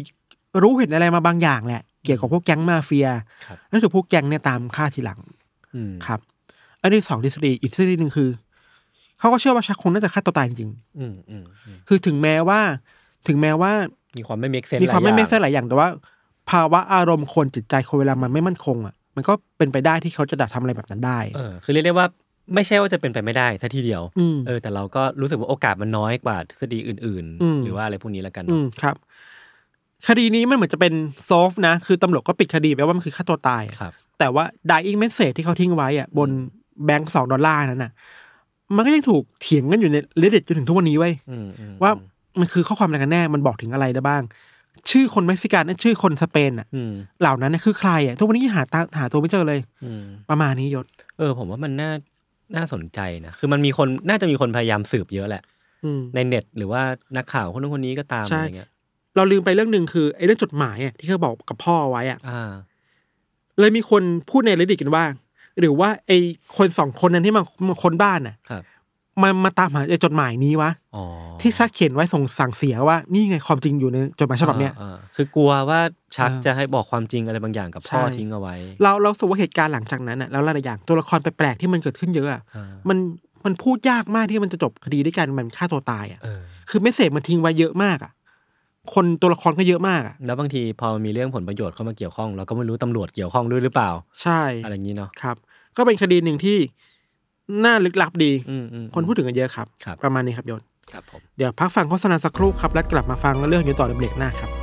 [0.61, 3.07] รู้เห็นอะไรมาบางอย่างแหละ เกี่ยวกับพวกแก๊งมาเฟีย
[3.45, 5.19] ครับแล้วถูกพวกแก๊งเนี่ยตามฆ่าทีหลัง
[5.75, 6.19] อืมครับ
[6.81, 8.29] อันนี้สองทฤษฎีอีกทฤษฎีหนึ่งคือ
[9.19, 12.59] เขาก็เชื่อว่าชักคงน่าจะฆ่าตัวตายจริงอืมอืมอืมๆคือถึงแม้ว่า
[13.27, 13.71] ถึงแม้ว่า
[14.17, 15.89] มีความไม่ make sense มีความไม่หลไม่ยอย่งใช่หลายอย่างแต่ว่า
[16.49, 22.07] ภาวะอารมณ์คนจิตใจคนเวลามันไม่มั่นคงอะมันก็เป็นไปได้ที่เขาจะดัดทำอะไรแบบนั้นได้เออคือเรียกได้ว่า
[22.55, 28.95] ไม่ใช่ว่าจะเป็นไปไม่ได้ซะทีเดียวอืมเออ แต่เราก็รู้สึกว่าโอกาสมันน้อยกว่าทฤษฎีอื่นอืมๆหรือว่าอะไรพวกนี้แล้วกันอืเนาะมครับ
[30.07, 30.93] คดีนี้มันเหมือนจะเป็น
[31.25, 36.29] โซฟนะคือตำรวจก็ปิดคดีไปว่ามันคือฆ่าตัวตายอะครับ แต่ว่า dying message ที่เขาทิ้งไว้อะบน
[36.85, 37.91] แบงค์สองดอลลาร์นั้นน่ะ
[38.75, 41.91] มันก็ยังถูกเถียงกันอยู่ใน reddit จนถึงทุกวันนี้ไว้ยอืมอืมว่า
[42.39, 44.21] มันคือข้อความอะไรกันแน่มันบอกถึงอะไรได้บ้าง
[44.91, 50.85] ชื่อคนเม็กซิกันชื่อคนสเปนอะอืมเหล่านั้นน่ะคือใครอะทุกวันนี้ยังหาตาหาตัวไม่เจอเลยอืมประมาณนี้ยศ
[51.17, 51.91] เออ ผมว่ามันน่า
[52.55, 55.43] น่าสนใจนะคือมันมีคนน่าจะมีคนพยายามสืบเยอะแหละ
[55.85, 56.81] อืมในเน็ตหรือว่า
[57.17, 58.69] นักข่าวคนนู้นคนนี้ก็ตามใช่อะไรเงี้ย
[59.15, 62.51] เราลืมไปเรื่องหนึ่งคือไอ้เรื่องจดหมายอะที่เขาบอกกับพ่อไว้อะอ่า
[63.59, 65.03] เลยมีคนพูดใน reddit กันว่า
[65.59, 66.17] หรือว่าไอ้
[66.57, 68.63] คนสองคนนั้นที่มามาค้นบ้านน่ะครับ
[69.21, 71.03] มันมาตามหาไอ้จดหมายนี้วะอ๋อ
[71.41, 75.79] ที่ชักเขียนไว้ส่งสั่งเสียว่า นี่ไงความจริงอยู่ในจดหมายฉบับเนี้ยอ่าๆคือกลัวว่า
[76.15, 82.97] ชักเออจะให้บอกความจริงอะไรบางอย่างกับพ่อใช่ทิ้งเอาไว้ เราเราสูว่าเหตุการณ์หลังจากนั้นอะแล้วหลายๆอย่างตัวละครแปลกๆที่มันเกิดขึ้นเยอะอะอ่ามัน
[83.45, 88.11] มันพูดยากมากที่มันจะจบคดีด้วยกันมันฆ่าตัวตายอะเออคือเมสเซจมันทิ้งไว้เยอะมากอะ
[88.93, 93.89] คนตัวละครก็เยอะมากอะแล้วบางทีพอมันมีเรื่องผลประโยชน์เข้ามาเกี่ยวข้อง เราก็ไม่รู้ตำรวจเกี่ยวข้องด้วยหรือเปล่า
[94.21, 95.35] ใช่อะไรอย่างนี้เนาะ ครับ
[95.77, 96.57] ก็เป็นคดีหนึ่งที่
[97.65, 104.62] น่าลึกลับดี อืมอืม คนพูดถึงกันเยอะครับ ครับ ประมาณนี้ครับยศครับผม เดี๋ยวพักฟังโฆษณาสักครู่ครับ แล้วกลับมาฟังเรื่องนี้ต่อในเบรกหน้าครับ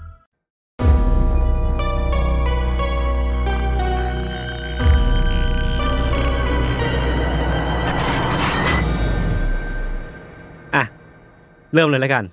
[11.73, 12.23] เริ่มเลยแล้วกัน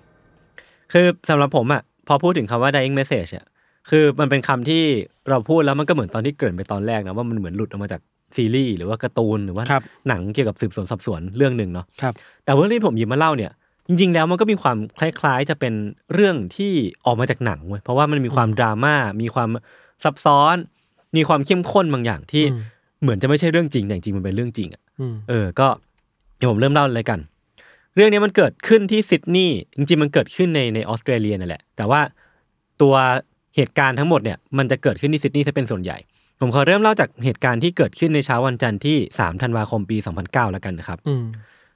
[0.92, 3.46] คือสำหรับผมอะพอพูดถึงคำว่า dying message อะ
[3.90, 4.82] คือมันเป็นคำที่
[5.30, 8.00] เราพูดแล้วมันก็เหมือนตอนที่เกริดไปตอนแรกนะว่ามันเหมือนหลุดออกมาจาก
[8.36, 13.52] ซีรีส์หรือว่าการ์ตูนหรือว่าครับหนังเกี่ยวกับสืบสวนสอบสวนเรื่องหนึ่งเนาะครับแต่ว่าเรื่องที่ผมหยิบมาเล่าเนี่ย
[13.88, 15.74] จริง ๆ แล้วมันก็มีความคล้ายๆ จะเป็น
[16.14, 16.72] เรื่องที่
[17.06, 19.48] ออกมาจากหนังเว้ยเพราะว่ามันมีความดราม่ามีความ
[20.04, 20.56] ซับซ้อน
[21.16, 22.60] มีความเข้มข้นบางอย่างที่อืม
[23.02, 25.68] เหมือนจะไม่ใช่เรื่องจริงแต่จริงๆมันเป็นเรื่องจริงอะอืมเออก็
[26.36, 27.18] เดี๋ยวผมเริ่มเล่าเลยกัน
[27.98, 32.00] เรื่องนี้มันเกิดขึ้นที่ซิดนีย์จริงๆมันเกิดขึ้นในในออสเตรเลียนั่นแหละ แต่ว่า
[32.82, 32.94] ตัว
[33.56, 35.98] เหตุการณ์ทั้งหมดเนี่ยมันจะเกิดขึ้นที่ซิดนีย์ซะเป็นส่วนใหญ่
[36.40, 41.24] ผมขอเริ่มเล่าจากเหตุการณ์ที่เกิดขึ้นในเช้าวันจันทร์ที่ 3 ธันวาคมปี 2009 แล้วกันนะครับอืม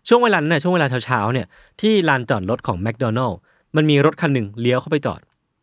[0.09, 1.47] ช่วงเวลานั้นน่ะช่วงเวลาเช้าๆเนี่ย
[1.81, 3.39] ที่ลานจอดรถของแมคโดนัลด์
[3.77, 5.21] มันมีรถคันหนึ่งเลี้ยวเข้าไปจอด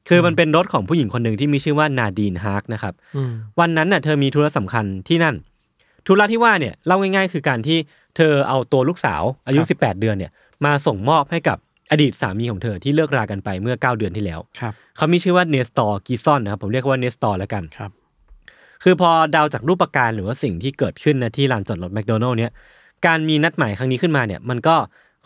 [0.09, 5.35] คือมันเป็นรถของผู้หญิงคนหนึ่งที่มีชื่อว่านาดีนฮาร์กนะครับอืมวันนั้นน่ะเธอมีธุระสำคัญที่นั่น
[6.07, 7.77] ธุระที่ว่าเนี่ยเล่าง่าย ๆ คือการที่
[8.15, 10.31] เธอเอาตัวลูกสาวอายุ 18 เดือนเนี่ย
[10.65, 11.57] มาส่งมอบให้กับ
[11.91, 17.91] อดีตสามีของเธอที่เลิกรากันไปเมื่อ 9 เดือนที่แล้วครับเขามีชื่อว่าเนสตอร์กีซอนนะครับผมเรียกว่าเนสตอร์แล้วกันครับ
[18.83, 22.51] คือพอเดาจากรูปการณ์หรือว่าสิ่งที่เกิดขึ้นนะที่ลานจอดรถแมคโดนัลด์เนี่ย
[23.05, 24.75] การมีนัดหมายครั้งนี้ขึ้นมาเนี่ย มันก็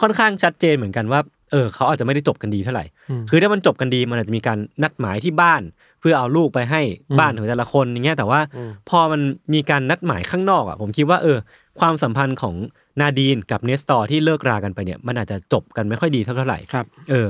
[0.02, 1.20] ค่อนข้างชัดเจนเหมือนกันว่า
[1.52, 5.62] เออเขาอาจจะไม่ได้จบกันดีเท่าไหร่อืมคือถ้ามันจบกันดีมันอาจจะมีการนัดหมายที่บ้าน
[6.00, 6.82] เพื่อเอาลูกไปให้
[7.20, 9.22] บ้านของแต่ละคนอย่างเงี้ยแต่ว่าอืมพอมัน
[9.54, 11.38] มีการนัดหมายข้างนอกอะผมคิดว่าเออ
[11.80, 12.56] ความสัมพันธ์ของ
[13.02, 17.30] นาดีนกับเนสตอร์ที่เลิกรากันไปเนี่ย มันอาจจะจบกันไม่ค่อยดีเท่าไหร่ครับ เออ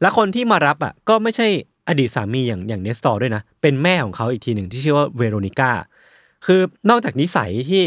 [0.00, 1.46] แล้วคนที่มารับอะ ก็ไม่ใช่
[1.88, 5.70] อดีตสามีอย่างอย่างเนสตอร์ด้วยนะ เป็นแม่ของเขาอีกทีหนึ่งที่ชื่อว่าเวโรนิก้า
[6.46, 7.82] คือนอกจากนิสัยที่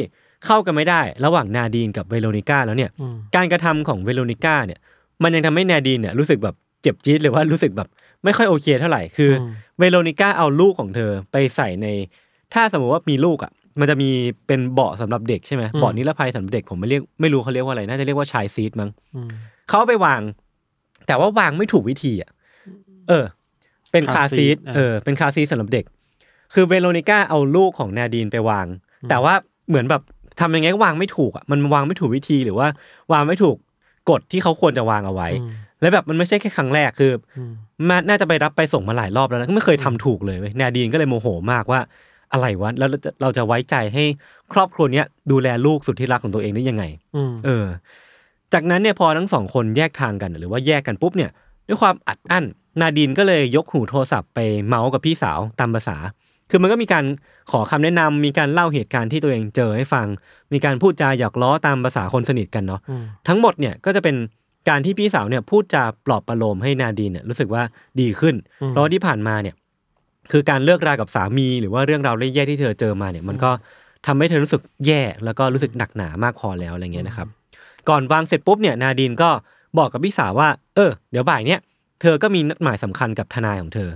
[0.46, 4.80] เข้ากันไม่ได้ระหว่างนาดีนกับเวโรนิก้าแล้วเนี่ยอืมการกระทำของเวโรนิก้าเนี่ย
[5.24, 7.88] มันยังทำให้นาดีนเนี่ยรู้สึกแบบเจ็บจี๊ดหรือว่ารู้สึกแบบ
[8.24, 11.88] ไม่ค่อยโอเคเท่าไหร่ คืออืมเวโรนิก้าเอาลูกของเธอไปใส่ใน
[12.54, 14.10] ถ้าสมมติว่ามีลูกอะ มันจะมี
[14.48, 19.30] เป็นเบาะสำหรับเด็กใช่ไหมเบาะนิรภัยสำหรับเด็กผมไม่เรียกไม่รู้เขาเรียกว่าอะไรน่าจะเรียกว่า child seat มั้งอืม
[19.68, 20.22] เขาเอาไปวาง
[21.08, 22.32] แต่ว่าวางไม่ถูกวิธีอะ
[23.10, 23.26] เออ
[23.92, 25.86] เป็นคา car seat seat อ่าเออเป็น car seat สำหรับเด็ก
[26.54, 28.68] คือเวโรนิก้าเอาลูกของนาดีนไปวาง
[29.10, 29.34] แต่ว่า
[29.70, 30.02] เหมือนแบบ
[30.40, 32.68] ทำยังไงก็วางไม่ถูกอะมันวางไม่ถูกวิธีหรือว่า
[33.14, 33.56] วางไม่ถูก
[34.10, 37.54] กฎที่เขาควรจะวางเอาไว้อืมแล้วแบบมันไม่ใช่แค่ครั้งแรกคืออืม
[37.90, 41.80] มันน่าจะไปรับไปส่งมาหลายรอบแล้วนะไม่เคยทำถูกเลยเว้ยนาดีนก็เลยโมโหมากว่า
[42.32, 44.04] อะไรวะแล้วเราจะเราจะไว้ใจให้
[44.54, 46.84] ครอบครัวเนี้ยดูแลลูกสุดที่รักของตัวเองได้ยังไง
[47.16, 47.66] อืมเออ
[48.54, 51.32] จากนั้นเนี่ยพอทั้งสองคนแยกทางกันหรือว่าแยกกันปุ๊บเนี่ย
[51.68, 52.46] ด้วยความอัดอั้น
[52.82, 55.98] นาดีนก็เลยยกหูโทรศัพท์ไปเมาส์กับพี่สาวตามภาษา
[56.50, 57.06] คือมันก็มีการ
[57.52, 60.08] ขอคำแนะนำมีการเล่าเหตุการณ์ที่ตัวเองเจอให้ฟัง
[60.54, 64.16] มีการพูดจาหยอกล้อตามภาษาคนสนิทกันเนาะอืมทั้งหมดเนี่ยก็จะเป็น
[64.70, 67.64] การที่พี่สาวเนี่ยพูดจาปลอบประโลมให้นาดีนเนี่ยรู้สึกว่า
[68.00, 68.36] ดีขึ้น
[68.70, 69.56] เพราะว่าที่ผ่านมาเนี่ย
[70.32, 73.52] คือการเลิกรากับสามีหรือว่าเรื่องราวเล่แย่ที่เธอเจอมาเนี่ย มันก็
[74.06, 77.28] ทำให้เธอรู้สึกแย่แล้วก็รู้สึกหนักหนามากพอแล้วอะไรเงี้ยนะครับ
[77.90, 79.30] ก่อนวางเสร็จปุ๊บเนี่ยนาดีนก็
[79.78, 81.60] บอกกับพี่สาวว่า เออ เดี๋ยวบ่ายเนี่ย
[82.02, 83.90] เธอก็มีนัดหมายสำคัญกับทนายของเธอ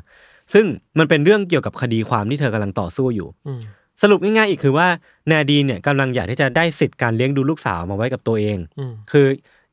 [0.54, 0.66] ซึ่ง
[1.00, 3.62] มันเป็นเรื่องเกี่ยวกับคดีความที่เธอกำลังต่อสู้อยู่อืม
[4.02, 4.88] สรุปง่ายๆอีกคือว่า
[5.32, 9.28] นาดีนเนี่ยกำลังอยากที่จะได้สิทธิ์การเลี้ยงดูลูกสาวมาไว้กับตัวเองอืมคือ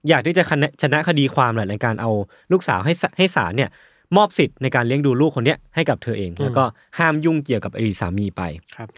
[0.09, 2.11] อยากที่จะชนะชนะคดีความแหละในการเอา
[2.53, 3.71] ลูกสาวให้ศให้ศาลเนี่ย
[4.17, 6.65] มอบสิทธิ์ในการเลี้ยงดูลูกคนเนี้ยให้กับเธอเอง แล้วก็
[6.99, 8.43] ห้ามยุ่งเกี่ยวกับอดีตสามีไป
[8.77, 8.89] ครับ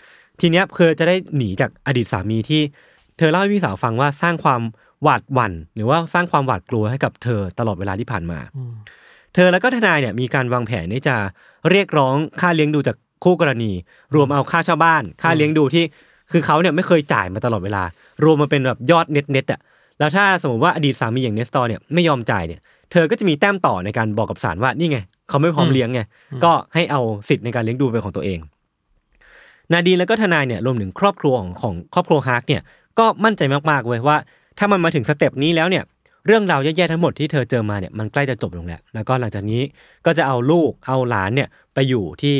[0.40, 2.62] ทีเนี้ยคือจะได้หนีจากอดีตสามีที่
[3.18, 4.62] เธอเล่าให้พี่สาวฟังว่าสร้างความ
[5.02, 8.74] หวาดหวั่น หรือว่าสร้างความหวาดกลัวให้กับเธอตลอดเวลาที่ผ่านมาอืม
[9.34, 11.16] เธอแล้วก็ทนายเนี่ยมีการวางแผนที่จะ
[11.70, 13.72] เรียกร้องค่าเลี้ยงดูจากคู่กรณี
[14.14, 15.84] รวมเอาค่าเช่าบ้าน ค่าเลี้ยงดูที่
[16.32, 17.82] คือเขาเนี่ยไม่เคยจ่ายมาตลอดเวลา
[18.24, 19.60] รวมมาเป็นแบบยอดเน็ตเน็ตๆอะ
[19.98, 22.60] แล้วถ้าสมมติว่าอดีตสามีอย่างเนสตอร์เนี่ยไม่ยอมจ่ายเนี่ย
[22.92, 24.98] เธอก็จะมีแต้มต่อในการบอกกับศาลว่านี่ไง
[25.28, 26.00] เขาไม่พร้อมเลี้ยงไง
[26.44, 28.38] ก็ให้เอาสิทธิ์ในการเลี้ยงดูเป็นของตัวเอง
[29.72, 32.62] นาดีนแล้วก็ทนายเนี่ยรวมถึงครอบครัวของของครอบครัวฮาร์กเนี่ย
[32.98, 34.16] ก็มั่นใจมากๆเว้ยว่า
[34.58, 35.84] ถ้ามันมาถึง step นี้แล้วเนี่ย
[36.26, 39.62] เรื่องราวแย่ๆทั้งหมดที่เธอเจอมาเนี่ยมันใกล้จะจบลงแล้วแล้วก็หลังจากนี้
[40.06, 42.36] ก็จะเอาลูกเอาหลานเนี่ยไปอยู่ที่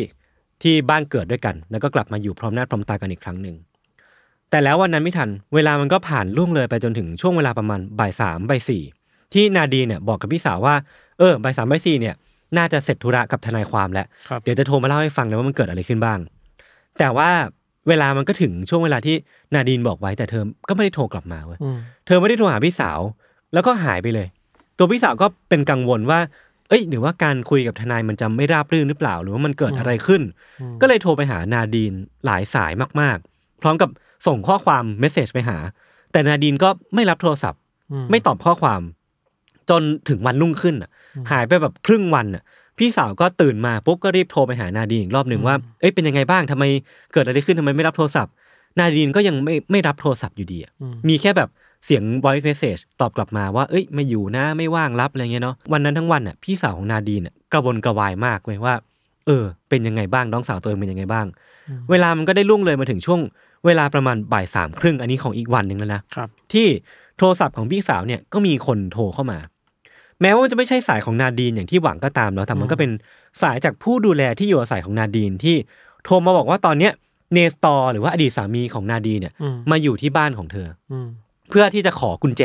[0.63, 3.57] ที่บ้านเกิดด้วยกัน แล้วก็กลับมาอยู่พร้อมหน้าพร้อมตากันอีกครั้งหนึ่ง
[4.51, 8.83] แต่แล้ววันนั้นไม่ทัน เวลามันก็ผ่านล่วงเลยไปจนถึงช่วงเวลาประมาณบ่ายสามบ่ายสี่
[9.33, 10.75] ที่นาดีเนี่ยบอกกับพี่สาวว่า
[11.19, 12.15] เออบ่ายสามบ่ายสี่เนี่ย
[12.57, 16.19] น่าจะเสร็จธุระกับทนายความแล้วครับเดี๋ยวจะโทรมาเล่าให้ฟังเลยว่ามันเกิดอะไรขึ้นบ้าง
[16.99, 17.31] แต่ว่า
[17.89, 19.15] เวลามันก็ถึงช่วงเวลาที่
[19.55, 23.01] นาดีนบอกไว้แต่เธอก็ไม่ได้โทรกลับมาเว้ยอืมเธอไม่ได้โทรหาพี่สาว
[23.55, 24.27] แล้วก็หายไปเลย
[24.79, 26.21] ตัวพี่สาวก็เป็นกังวลว่า
[26.69, 30.23] เอ้ยหรือว่าการคุยกับทนายมันจะไม่ราบรื่นหรือเปล่า หรือว่ามันเกิดอะไรขึ้น
[30.81, 31.93] ก็เลยโทรไปหานาดีน
[32.27, 33.91] หลายสายมากๆ พร้อมกับ
[34.27, 35.59] ส่งข้อความเมสเซจไปหา
[36.13, 37.61] แต่นาดีนก็ไม่รับโทรศัพท์
[38.11, 38.81] ไม่ตอบข้อความ
[39.71, 40.91] จนถึงวันรุ่งขึ้นอะ
[41.31, 42.43] หายไปแบบครึ่งวันอะ
[42.79, 46.65] พี่สาวก็ตื่นมาปุ๊บก็รีบโทรไปหานาดีนอีกรอบหนึ่งว่าเอ้ยเป็นยังไงบ้างทำไม
[47.13, 48.33] เกิดอะไรขึ้นทำไมไม่รับโทรศัพท์
[48.79, 50.73] นาดีนก็ยังไม่ไม่รับโทรศัพท์อยู่ดีอะ
[51.09, 51.49] มีแค่แบบ
[51.85, 58.75] เสียง voice message ตอบกลับมาว่า เอ้ยไม่อยู่นะไม่ว่างรับอะไรเงี้ยเนาะวันนั้นทั้งวันอะพี่สาวของนาดีนอะกระวนกระวายมากเลยว่า
[59.27, 61.27] เออ เป็นยังไงบ้างน้องสาวตัวเองเป็นยังไงบ้าง
[61.91, 63.21] เวลามันก็ได้ล่วงเลยมาถึงช่วง
[63.67, 66.67] เวลาประมาณบ่ายสามครึ่งอันนี้ของอีกวันหนึ่งแล้วนะครับที่
[67.19, 69.39] โทรศัพท์ของพี่สาวเนี่ยก็มีคนโทรเข้ามา
[70.23, 72.91] แม้ว่าจะไม่ใช่สายของนาดีนอย่างที่หวังก็ตามเนาะแต่มันก็เป็น
[73.43, 75.57] สายจากผู้ดูแลที่อยู่อาศัยของนาดีนที่
[76.05, 76.93] โทรมาบอกว่าตอนเนี้ย
[77.33, 81.09] เนสตอร์หรือว่าอดีตสามีของนาดีนเนี่ยอืมมาอยู่ที่บ้านของเธออืม
[81.51, 82.43] เพื่อที่จะขอกุญแจ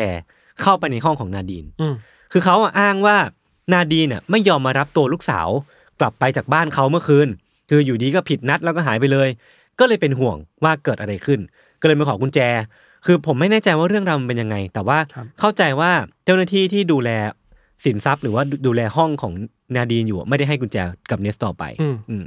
[0.61, 1.95] เข้าไปในห้องของนาดีนอืม
[2.31, 3.17] คือเขาอะอ้างว่า
[3.73, 5.47] นาดีนน่ะไม่ยอมมารับตัวลูกสาว
[5.99, 7.27] กลับไปจากบ้านเขาเมื่อคืน
[7.69, 9.29] คืออยู่ดีก็ผิดนัดแล้วก็หายไปเลย
[9.79, 11.39] ก็เลยเป็นห่วงว่าเกิดอะไรขึ้น
[11.81, 12.39] ก็เลยมาขอกุญแจ
[13.05, 15.91] คือผมไม่แน่ใจว่าเรื่องราวมันเป็นยังไง แต่ว่าครับเข้าใจว่า
[16.25, 17.09] เจ้าหน้าที่ที่ดูแล
[17.85, 19.33] สินทรัพย์หรือว่าดูแลห้องของ
[19.75, 20.77] นาดีนอยู่อะไม่ได้ให้กุญแจ
[21.11, 22.25] กับเนสต่อไปอืมอืม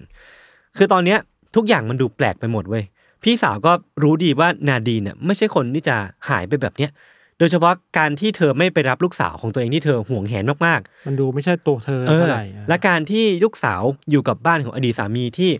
[0.76, 1.18] คือตอนเนี้ย
[1.56, 2.84] ทุกอย่างมันดูแปลกไปหมดเว้ย
[3.24, 5.96] พี่สาวก็รู้ดีว่านาดีนเนี่ยไม่ใช่คนที่จะ
[6.28, 6.90] หายไปแบบเนี้ย
[7.38, 15.50] โดยเฉพาะการที่เธอไม่ไปรับลูกสาวของตัวเองที่เธอห่วงแหนมากมันดูไม่ใช่ตัวเธอๆเออเท่าไหร่อะและการที่ลูกสาวอยู่กับบ้านของอดีตสามีที่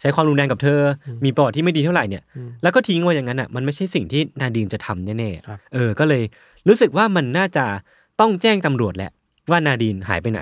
[0.00, 2.22] ใช้ความรุนแรงกับเธออมีประวัติที่ไม่ดีเท่าไหร่เนี่ย
[2.62, 6.22] แล้วก็ทิ้งไว้อย่างนั้นอะ มันไม่ใช่สิ่งที่นาดีนจะทำแน่ครับๆเออ ก็เลย
[6.68, 7.64] รู้สึกว่ามันน่าจะ
[8.20, 9.10] ต้องแจ้งตำรวจแหละ
[9.50, 10.40] ว่านาดีนหายไปไหน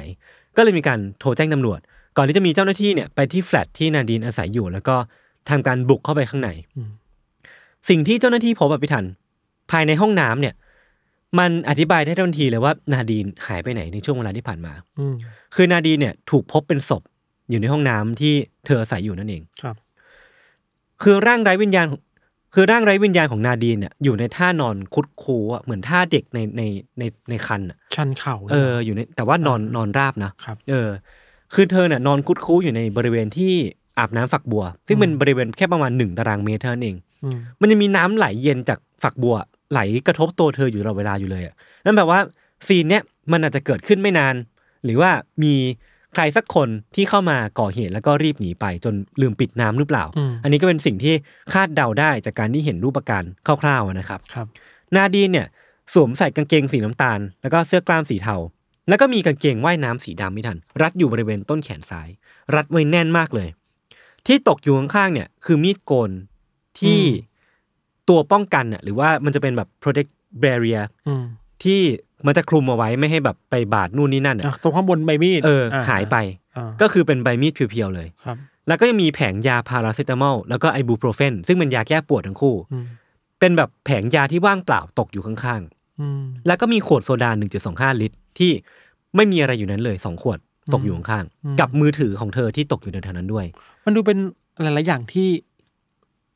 [0.57, 1.81] ก็เลยมีการโทรแจ้งตำรวจ
[2.17, 4.97] ก่อนที่จะมีเจ้าหน้าที่เนี่ยไปที่แฟลตที่นาดีนอาศัยอยู่ แล้วก็
[5.49, 6.51] ทำการบุกเข้าไปข้างใน
[7.89, 9.05] สิ่งที่เจ้าหน้าที่พบแบบพิทัน
[9.71, 10.55] ภายในห้องน้ำเนี่ย
[11.39, 15.15] มันอธิบายได้ทันทีเลยว่านาดีนหายไปไหนในช่วงเวลาที่ผ่านมาอืม
[15.55, 17.03] คือนาดีนเนี่ยถูกพบเป็นศพ
[17.51, 18.33] อยู่ในห้องน้ำที่
[18.67, 19.77] เธออาศัยอยู่นั่นเองครับ
[21.03, 22.01] คือร่างไร้วิญญาณของ
[22.55, 26.63] คือร่างไร้วิญญาณของนาดีนเนี่ยอยู่ในท่านอนคุดคูอะเหมือนท่าเด็กในใน
[26.99, 30.89] ในในคันอะชันเข่าเอออยู่ในแต่ว่านอนนอนราบนะครับ เออ
[31.55, 33.53] คือเธอเนี่ยนอนคุดคูอยู่ในบริเวณที่
[33.99, 39.35] อาบน้ำฝักบัว ซึ่งเป็นบริเวณแค่ประมาณหนึ่งตารางเมตรเท่านั้นเองอืมมันจะมีน้ำไหลเย็นจากฝักบัว
[39.73, 42.21] ไหลกระทบตัวเธออยู่ตลอดเวลาอยู่เลยอะนั่นแปลว่า
[42.67, 44.35] ซีนเนี้ยมันอาจจะเกิดขึ้นไม่นาน
[44.85, 45.11] หรือว่า
[45.43, 45.55] มี
[46.15, 51.15] ใครสักคนที่เข้ามาก่อเหตุแล้วก็รีบหนีไปจนลืมปิดน้ำหรือเปล่าอืมอันนี้ก็เป็นสิ่งที่
[51.53, 53.23] คาดเดาได้จากการที่เห็นรูปประการ
[53.63, 54.47] คร่าวๆนะครับครับ
[54.95, 55.47] นาดีนเนี่ย
[55.95, 58.37] สวมใส่กางเกงสีน้ำตาล แล้วก็เสื้อกล้ามสีเทา
[58.89, 62.09] แล้วก็มีกางเกงว่ายน้ำสีดำไม่ทัน รัดอยู่บริเวณต้นแขนซ้าย
[62.55, 63.49] รัดไว้แน่นมากเลย
[64.27, 66.11] ที่ตกอยู่ข้างๆเนี่ย คือมีดโกน
[66.81, 67.01] ที่
[68.09, 70.11] ตัวป้องกันน่ะหรือว่ามันจะเป็นแบบ protect
[70.43, 71.25] barrier อืม
[71.65, 71.81] ที่
[72.27, 76.17] มันจะคลุมเอาไว้ไม่ให้แบบไปบาดนู่นนี่นั่นอะอะตรงข้างบนใบมีดเออหายไป
[76.57, 78.37] อ่าก็คือเป็นใบมีด pure ๆเลยครับ
[78.69, 82.85] แล้วก็ยังมีแผงยาพาราเซตามอลแล้วก็ไอบูโปรเฟนซึ่งเป็นยาแก้ปวดทั้งคู่อืม
[83.41, 85.63] เป็นแบบแผงยาที่ว่างเปล่าตกอยู่ข้าง
[86.01, 87.31] อืมๆแล้วก็มีขวดโซดา
[87.67, 88.51] 1.25 ลิตร ที่
[89.17, 90.39] ไม่มีอะไรอยู่นั้นเลย2ขวด
[90.75, 93.47] ตกอยู่ข้างๆกับมือถือของเธอที่ตกอยู่ในแถวนั้นด้วย
[93.85, 94.19] มันดูเป็น
[94.63, 95.29] หลายๆอย่างที่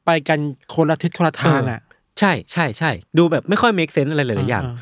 [0.06, 0.38] ไปกัน
[0.74, 1.80] คนละทิศคนละทางอะ
[2.18, 4.76] ใช่ใช่ใช่ดูแบบไม่ค่อย make sense อะไรหลายๆอย่างอ่า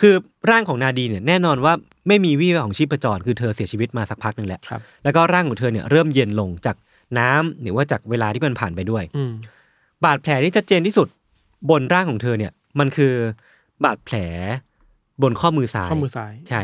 [0.00, 0.14] คือ
[0.50, 1.72] ร่างของนาดีเนี่ยแน่นอนว่า
[2.08, 6.76] ไม่มีวี่แววของชีพจร คือเธอเสียชีวิตมาสักพักหนึ่งแล้วครับแล้วก็ร่างของเธอเนี่ยเริ่มเย็นลงจาก
[7.18, 9.32] น้ำหรือว่าจากเวลาที่มันผ่านไปด้วยอืม
[10.04, 11.08] บาดแผลที่ชัดเจนที่สุด
[11.70, 13.12] บนร่างของเธอเนี่ย มันคือ
[13.84, 14.16] บาดแผล
[15.22, 16.62] บนข้อมือซ้ายข้อมือซ้ายใช่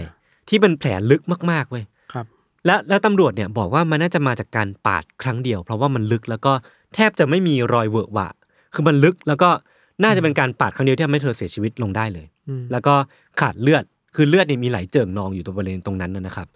[0.49, 2.26] ที่เป็นแผลลึกมากๆเว้ยครับ
[2.66, 6.53] แล้วแล้วตำรวจเนี่ยบอกว่ามันน่าจะมาจากการปาดครั้งเดียว เพราะว่ามันลึกแล้วก็
[6.95, 8.28] แทบจะไม่มีรอยเวอะหวะ
[8.74, 9.51] คือมันลึกแล้วก็
[10.03, 12.95] น่าจะเป็นการปาดครั้งเดียวที่ทำให้เธอเสียชีวิตลงได้เลยอืมแล้วก็
[13.40, 13.84] ขาดเลือด
[14.14, 16.49] คือเลือดเนี่ยมีไหลเจิ่งนองอยู่ตรงบริเวณตรงนั้นนะนะครับ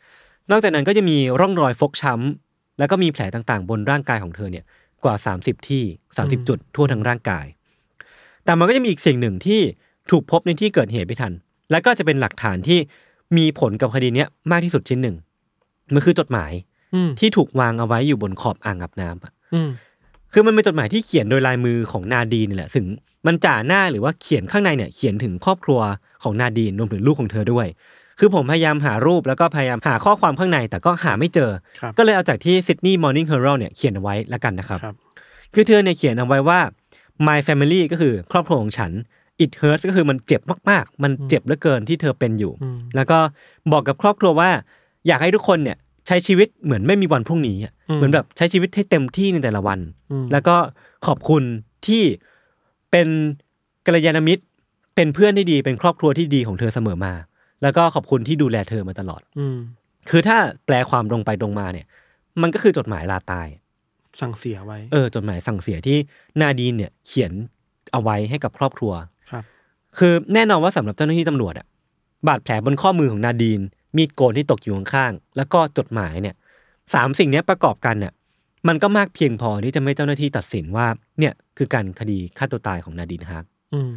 [0.51, 4.64] นอกจากนั้นก็จะมีร่องรอยฟกช้ำแล้วก็มีแผลต่างๆ บนร่างกายของเธอเนี่ย
[5.05, 5.82] กว่า 30 ที่
[6.16, 7.47] 30 จุดทั่วทั้งร่างกาย
[8.45, 9.61] แต่มันก็จะมีอีกสิ่งหนึ่งที่
[10.11, 11.32] ถูกพบในที่เกิดเหตุไม่ทัน
[11.70, 12.78] และก็จะเป็นหลักฐานที่
[13.36, 15.16] มีผลกับคดีเนี้ยมากที่สุดชิ้นหนึ่ง
[15.95, 16.53] มันคือจดหมาย
[16.95, 19.68] อืมที่ถูกวางเอาไว้อยู่บนขอบอ่างอาบน้ำอะอืม
[20.33, 22.85] คือมันเป็นจดหมายที่เขียนโดยลายมือของนาดีนนี่แหละซึ่ง
[23.26, 25.81] มันจ่าหน้าหรือว่าเขียนข้างในเนี่ยเขียนถึงครอบครัว
[26.22, 27.66] ของนาดีนรวมถึงลูกของเธอด้วย
[28.18, 31.51] คือผมพยายามหารูปแล้วก็พยายามหาข้อความข้างในแต่ก็หาไม่เจอ
[31.81, 34.97] ครับก็เลยเอาจากที่ Sydney Morning Herald เนี่ยเขียนเอาไว้ละกันนะครับครับ
[35.55, 36.61] คือเธอเนี่ยเขียนเอาไว้ว่า
[37.26, 38.93] my family ก็คือครอบครัวของฉัน
[39.45, 43.18] it hurts ก็คือมันเจ็บมากๆ มันเจ็บเหลือเกินที่เธอเป็นอยู่อืมแล้วก็
[43.72, 44.51] บอกกับครอบครัวว่า
[45.07, 45.76] อยากให้ทุกคนเนี่ย
[46.09, 49.78] ใช้ชีวิตเหมือนไม่มีวันพรุ่งนี้อะเหมือนแบบใช้ชีวิตให้เต็มที่ในแต่ละวัน
[50.12, 50.56] อืมแล้วก็
[51.06, 51.42] ขอบคุณ
[51.86, 52.02] ที่
[52.90, 53.09] เป็น
[53.86, 54.42] กัลยาณมิตร
[54.94, 57.12] เป็นเพื่อนที่ดีเป็นครอบครัวที่ดีของเธอเสมอมา
[57.62, 59.56] แล้วก็ขอบคุณที่ดูแลเธอมาตลอด อืม
[60.11, 61.86] คือถ้าแปลความตรงไปตรงมาเนี่ย
[62.42, 63.48] มันก็คือจดหมายลาตาย
[64.20, 65.98] สั่งเสียไว้ เออ จดหมายสั่งเสียที่
[66.40, 67.32] นาดีนเนี่ย เขียน
[67.92, 68.92] เอาไว้ให้กับครอบครัว
[69.30, 69.44] ครับ
[69.98, 71.66] คือแน่นอนว่าสำหรับเจ้าหน้าที่ตำรวจอะ
[72.28, 73.61] บาดแผลบนข้อมือของนาดีน
[73.97, 76.34] มีดโกนที่ตกอยู่ข้างๆแล้วก็จดหมายเนี่ย
[76.95, 78.12] สามสิ่งเนี้ยประกอบกันเนี่ย
[78.68, 80.86] มันก็มากเพียงพอที่จะไม่เจ้าหน้าที่ตัดสินว่า
[81.18, 83.93] เนี่ยคือการคดีฆ่าตัวตายของนาดีนฮาร์กอืม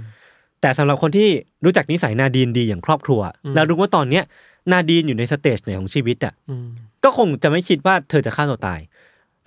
[0.62, 1.30] แต่สำหรับคนที่
[1.66, 4.24] รู้จักนิสัยนาดีนดีอย่างครอบครัวอืมแล้วรู้ว่าตอนเนี้ย
[4.72, 6.68] นาดีนอยู่ใน stage ไหนของชีวิตอะอืม
[7.04, 8.80] ก็คงจะไม่คิดว่าเธอจะฆ่าตัวตาย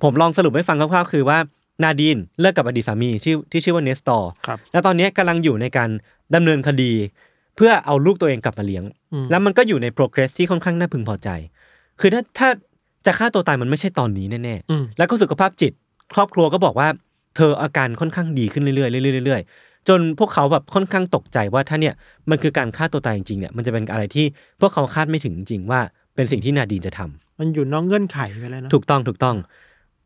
[0.03, 1.39] ผมลองสรุปให้ฟังคร่าวๆคือว่า
[1.83, 5.91] นาดีนเลิกกับอดีตสามีชื่อที่ชื่อว่าเนสตอร์ครับแล้วตอนนี้กำลังอยู่ในการ
[6.35, 6.93] ดำเนินคดี
[7.57, 11.29] เพื่อเอาลูกตัวเองกลับมาเลี้ยงอืมแล้วมันก็อยู่ใน progress ที่ค่อนข้างน่าพึงพอใจ
[12.01, 12.49] คือถ้าถ้า
[13.07, 15.73] จะฆ่าตัวตายมันไม่ใช่ตอนนี้แน่อืมๆแล้วก็สุขภาพจิต
[16.15, 16.89] ครอบครัวก็บอกว่า
[17.37, 21.95] เธออาการค่อนข้างดีขึ้นเรื่อยๆเรื่อยๆเรื่อยๆจนพวกเขาแบบค่อนข้างตกใจว่าถ้าเนี่ย
[22.31, 24.27] มันคือการฆ่าตัวตายจริงๆเนี่ยมันจะเป็นอะไรที่
[24.61, 25.81] พวกเขาคาดไม่ถึงจริงๆว่า
[26.15, 29.37] เป็นสิ่งที่นาดีนจะทำมันอยู่นอกเงื่อนไขไปแล้วเนอะถูกต้องถูกต้อง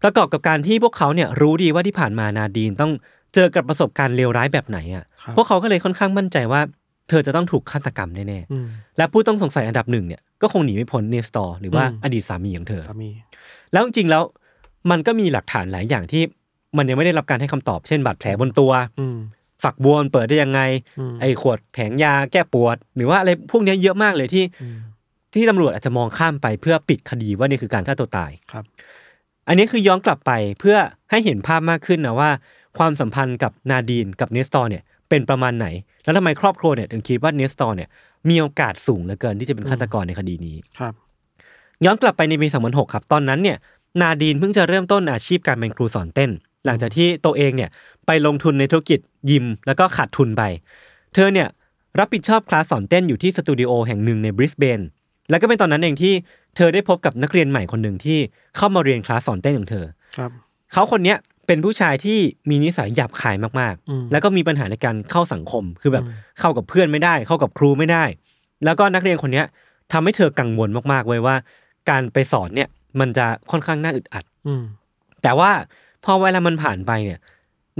[0.02, 2.92] ประกอบกับการที่พวกเขาเนี่ยรู้ดีว่าที่ผ่านมานาดีนต้อง
[3.34, 6.60] เจอกับประสบการณ์เลวร้ายแบบไหนอะครับพวกเขาก็เลยค่อนข้างมั่นใจว่า
[7.08, 13.10] เธอจะต้องถูกฆาตกรรมแน่อืมๆและผู้ต้องสงสัยอันดับหนึ่งเนี่ยก็คงหนีไม่พ้นเนสตอร์หรือว่าอืมอดีตสามีของเธอสามี
[13.72, 14.22] แล้วจริงๆแล้ว
[14.90, 16.22] มันก็มีหลักฐานหลายอย่างที่
[16.76, 19.18] มันยังไม่ได้รับการให้คำตอบเช่นบาดแผลบนตัวอืม
[19.64, 20.60] ฝักบัวมันเปิดได้ยังไง
[20.98, 24.78] อืมไอ้ขวดแผงยาแก้ปวด หรือว่าอะไรพวกเนี้ยเยอะมากเลยที่อืม
[25.34, 28.64] ที่ตำรวจอาจจะมองข้ามไปเพื่อปิดคดีว่านี่คือการฆ่าตัวตายครับ
[29.48, 30.76] อันนี้คือย้อนกลับไปเพื่อ
[31.10, 32.30] ให้เห็นภาพมากขึ้นนะว่า
[32.78, 35.66] ความสัมพันธ์กับนาดีนกับเนสตอร์เนี่ยเป็นประมาณไหน
[36.04, 37.88] แล้วทำไมครอบครัวเนี่ยถึงคิดว่าเนสตอร์เนี่ย
[38.28, 40.94] มีโอกาสสูงเหลือเกินที่จะเป็นฆาตกรในคดีนี้ครับ
[41.84, 43.56] ย้อนกลับไปในปี 2006 ครับ ตอนนั้นเนี่ย
[44.00, 46.30] นาดีนเพิ่งจะเริ่มต้นอาชีพการเป็นครูสอนเต้น
[46.66, 47.70] หลังจากที่ตัวเองเนี่ย
[48.06, 50.42] ไปลงทุนในธุรกิจยิม แล้วก็ขาดทุนไป
[51.14, 51.48] เธอเนี่ย
[51.98, 54.80] รับผิดชอบคลาสสอนเต้นอยู่ที่สตูดิโอแห่งหนึ่งในบริสเบน
[55.30, 56.14] แล้วก็เป็นตอนนั้นเองที่
[56.56, 58.18] เธอได้พบกับนักเรียนใหม่คนหนึ่งที่
[58.56, 59.84] เข้ามาเรียนคลาสสอนเต้นของเธอ
[60.16, 60.30] ครับ
[60.72, 61.18] เขาคนเนี้ย
[61.48, 62.18] เป็นผู้ชายที่
[62.50, 68.04] มีนิสัยหยาบคายมากอืมๆแล้วก็มีปัญหาในการเข้าสังคม คือแบบอืมเข้ากับเพื่อนไม่ได้ เข้ากับครูไม่ได้
[68.64, 69.46] แล้วก็นักเรียนคนเนี้ย
[69.92, 71.36] ทำให้เธอกังวลมากๆเว้ยว่า
[71.90, 72.68] การไปสอนเนี่ย
[73.00, 74.62] มันจะค่อนข้างน่าอึดอัดอืม
[75.22, 75.50] แต่ว่า
[76.04, 77.18] พอเวลามันผ่านไปเนี่ย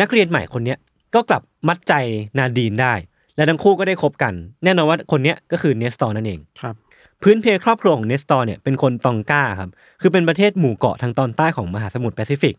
[0.00, 0.78] นักเรียนใหม่คนเนี้ย
[1.14, 1.94] ก็กลับมัดใจ
[2.38, 2.94] นาดีนได้
[3.36, 6.74] และทั้งคู่ก็ได้คบกัน แน่นอนว่าคนเนี้ยก็คือเนสตอร์นั่นเองครับ
[7.22, 12.54] พื้นเพครอบครัวของเนสตอร์เนี่ยเป็นคนตองกาครับคือเป็นประเทศหมู่เกาะทางตอนใต้ของมหาสมุทรแปซิฟิก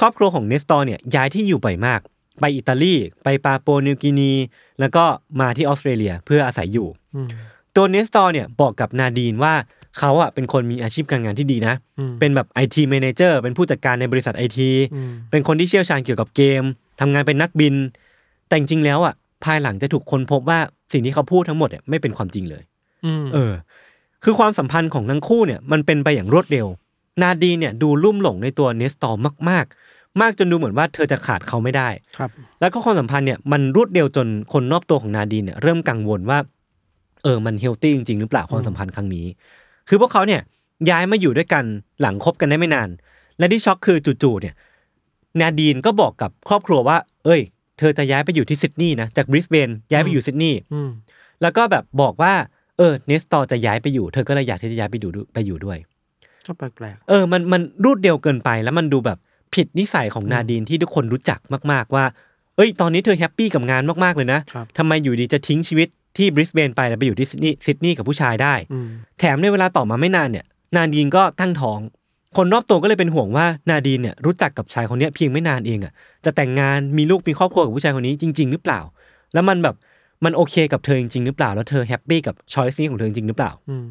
[0.00, 2.00] ครอบครัวของเนสตอร์เนี่ยย้ายที่อยู่บ่อยมาก
[2.40, 2.94] ไปอิตาลี
[3.24, 4.32] ไปปาปัวนิวกินี
[4.80, 5.04] แล้วก็
[5.40, 7.28] มาที่ออสเตรเลียเพื่ออาศัยอยู่อืม
[7.76, 9.54] ตัวเนสตอร์เนี่ยบอกกับนาดีนว่า
[9.98, 16.62] เขาอะเป็นคนมีอาชีพการงานที่ดีนะอืมเป็นแบบ IT manager เป็นผู้จัดการในบริษัทไอทีอืมเป็นคนที่เชี่ยวชาญเกี่ยวกับเกม
[17.00, 17.74] ทำงานเป็นนักบิน
[18.48, 20.58] แต่จริงๆแล้วอะภายหลังจะถูกคนพบว่า
[20.92, 22.62] สิ่งที่เขาพูดทั้งหมดเนี่ยไม่เป็นความจริงเลย
[23.06, 23.52] อืมเออ
[24.24, 26.66] คือความสัมพันธ์ของทั้งคู่เนี่ยมันเป็นไปอย่างรวดเร็ว
[27.22, 31.88] นาดีนเนี่ยดูลุ่มหลงในตัวเนสตอร์มาก ๆ มากจนดูเหมือนว่าเธอจะขาดเขาไม่ได้
[32.18, 36.38] ครับ แล้วก็ความสัมพันธ์เนี่ยมันรวดเร็วจนคนรอบตัวของนาดีนเนี่ยเริ่มกังวลว่า
[37.24, 39.26] เออมัน healthy จริงๆหรือเปล่าความสัมพันธ์ครั้งนี้
[39.88, 40.40] คือพวกเขาเนี่ย
[40.90, 41.64] ย้ายมาอยู่ด้วยกัน
[42.00, 42.88] หลังคบกันได้ไม่นาน
[43.38, 44.54] และที่ช็อกคือจู่ๆเนี่ย
[45.40, 47.40] นาดีนก็บอกกับครอบครัวว่า เอ้ย
[47.78, 50.90] เธอจะย้ายไปอยู่ที่ซิดนีย์นะจากบริสเบนย้ายไปอยู่ซิดนีย์อืม
[51.42, 52.34] แล้วก็แบบบอกว่า
[52.78, 55.78] เออเนสตอร์จะย้ายไปอยู่ เธอก็เลยอยากที่จะย้ายไปอยู่ด้วยไปอยู่ด้วย
[56.46, 59.18] ก็แปลกเออมันมันรวดเร็วเกินไปแล้วมันดูแบบ
[59.54, 61.40] ผิดนิสัยของนาดีนที่ทุกคนรู้จัก
[61.72, 62.04] มาก ๆ ว่า
[62.56, 70.44] เอ้ย ตอนนี้เธอ happy กับงานมาก ๆ เลยนะครับทำไมอยู่ดีๆจะทิ้งชีวิตที่บริสเบนไปแล้วไปอยู่ที่ซิดนีย์ซิดนีย์กับผู้ชายได้ๆอืมแถมในเวลาต่อมาไม่นานเนี่ย
[70.76, 71.78] นาดีนก็ตั้งท้อง
[72.36, 75.92] คนรอบตัวก็เลยเป็นห่วงว่านาดีนเนี่ยรู้จักกับชายคนเนี้ยเพียงไม่นานเองอะ
[76.24, 78.80] จะแต่งงานมีลูกมีครอบครัวกับผู้ชายคนนี้จริง ๆ หรือเปล่า
[79.34, 79.74] แล้วมันแบบ
[80.24, 83.86] มันโอเคกับเธอจริงๆหรือเปล่า แล้วเธอ happy กับ choice นี้ของเธอจริงๆหรือเปล่าอืม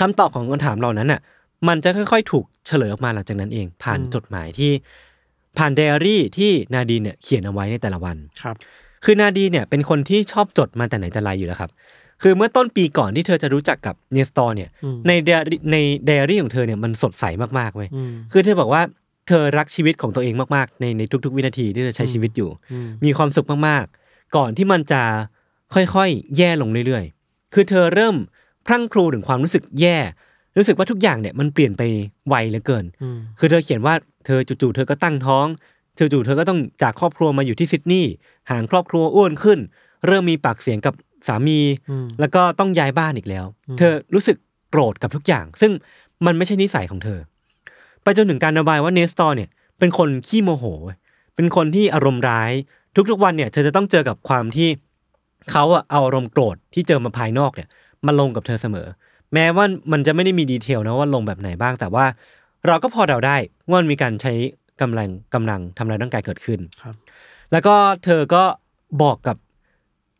[0.00, 1.20] คำตอบของคำถามเหล่านั้นอะ
[1.68, 4.72] มันจะค่อย ๆ ถูกเฉลยออกมาหลังจากนั้นเอง ผ่านจดหมายที่
[5.58, 8.56] ผ่านไดอารี่ที่นาดีนเนี่ยเขียนเอาไว้ในแต่ละวันครับ
[9.04, 11.70] คือนาดีเนี่ยเป็นคนที่ชอบจดมาแต่ไหนแต่ไรอยู่แล้วครับ
[12.22, 17.24] คือเมื่อต้นปีก่อนที่เธอจะรู้จักกับเนสตอร์เนี่ยอืมในไดอารี่ในไดอารี่ของเธอเนี่ยมันสดใส
[17.58, 18.82] มากๆเว้ยอืมคือเธอบอกว่า
[19.28, 25.02] เธอรักชีวิตของตัวเองมากๆ ในในทุก ๆ วินาทีที่เธอใช้ชีวิตอยู่อืมมีความสุขมากๆ ก่อนที่มันจะ
[25.74, 28.16] ค่อยๆ แย่ลงเรื่อยๆ คือเธอเริ่ม
[28.66, 29.98] พรั่งพรูถึงความรู้สึกแย่
[30.56, 31.82] รู้สึกว่าทุกอย่างเนี่ยมันเปลี่ยนไป
[32.28, 33.94] ไวเหลือเกินอืมคือเธอเขียนว่า
[34.26, 35.46] เธอจู่ๆเธอก็ตั้งท้อง
[35.96, 38.12] เธอจู่ๆเธอก็ต้องจากครอบครัวมาอยู่ที่ซิดนีย์
[38.50, 39.58] ห่างครอบครัวอ้วนขึ้น
[40.06, 40.94] เริ่มมีปากเสียงกับ
[41.28, 41.60] สามี
[41.90, 44.36] อืมแล้วก็ต้องย้ายบ้านอีกแล้วอืมเธอรู้สึก
[44.70, 45.72] โกรธกับทุกอย่าง ซึ่ง
[46.26, 47.18] มันไม่ใช่นิสัยของเธอ
[48.02, 50.98] ไปจนถึงการระบายว่าเนสตอร์เนี่ยเป็นคนขี้โมโหเว้ย
[51.34, 52.52] เป็นคนที่อารมณ์ร้าย
[53.10, 54.68] ทุกๆวันเนี่ยเธอจะต้องเจอกับความที่
[55.50, 57.68] เขาอะเอาอารมณ์โกรธที่เจอมาภายนอกเนี่ย
[58.06, 58.86] มาลงกับเธอเสมอ
[59.34, 62.04] แม้ว่ามันจะไม่ได้มีดีเทลนะว่าลงแบบไหนบ้าง แต่ว่า
[62.66, 63.36] เราก็พอเดาได้
[63.68, 64.32] ว่ามันมีการใช้
[64.80, 66.94] กำลังกำลังทำลายร่างกายเกิดขึ้นครับ
[67.52, 67.74] แล้วก็
[68.04, 68.44] เธอก็
[69.02, 69.36] บอกกับ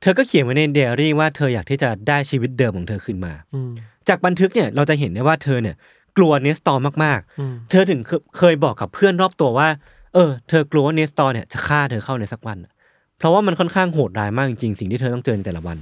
[0.02, 3.72] เธอก็เขียนไว้ในเดอารี่ว่าเธออยากที่จะได้ชีวิตเดิมของเธอขึ้นมาอืม
[4.08, 5.76] จากบันทึกเนี่ยเราจะเห็นได้ว่าเธอเนี่ย
[6.16, 9.68] กลัวเนสตอร์มากอืมๆเธอถึงเคเคยบอกกับเพื่อนรอบตัวว่า
[10.14, 12.72] เออเธอกลัวว่าเนสตอร์เนี่ยจะฆ่าเธอเข้าในสักวันน่ะ
[13.18, 15.78] เพราะว่ามันค่อนข้างโหดร้ายมากจริงๆสิ่งที่เธอต้องเจอในแต่ละวัน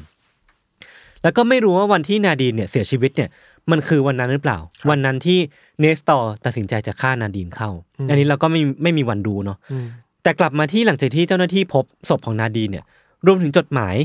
[1.22, 3.28] แล้วก็ไม่รู้ว่าวันที่นาดีนเนี่ยเสียชีวิตเนี่ย
[3.70, 4.58] มันคือวันนั้นหรือเปล่า
[4.90, 5.38] วันนั้นที่
[5.80, 7.70] เนสตอร์ตัดสินใจจะฆ่านาดีนเข้า
[8.08, 9.86] อันนี้เราก็ไม่ไม่มีวันรู้เนาะอืม
[10.22, 12.84] แต่กลับมาที่หลังจากที่เจ้าหน้าที่พบศพของนาดีนเนี่ย
[13.26, 13.96] รวมถึงจดหมาย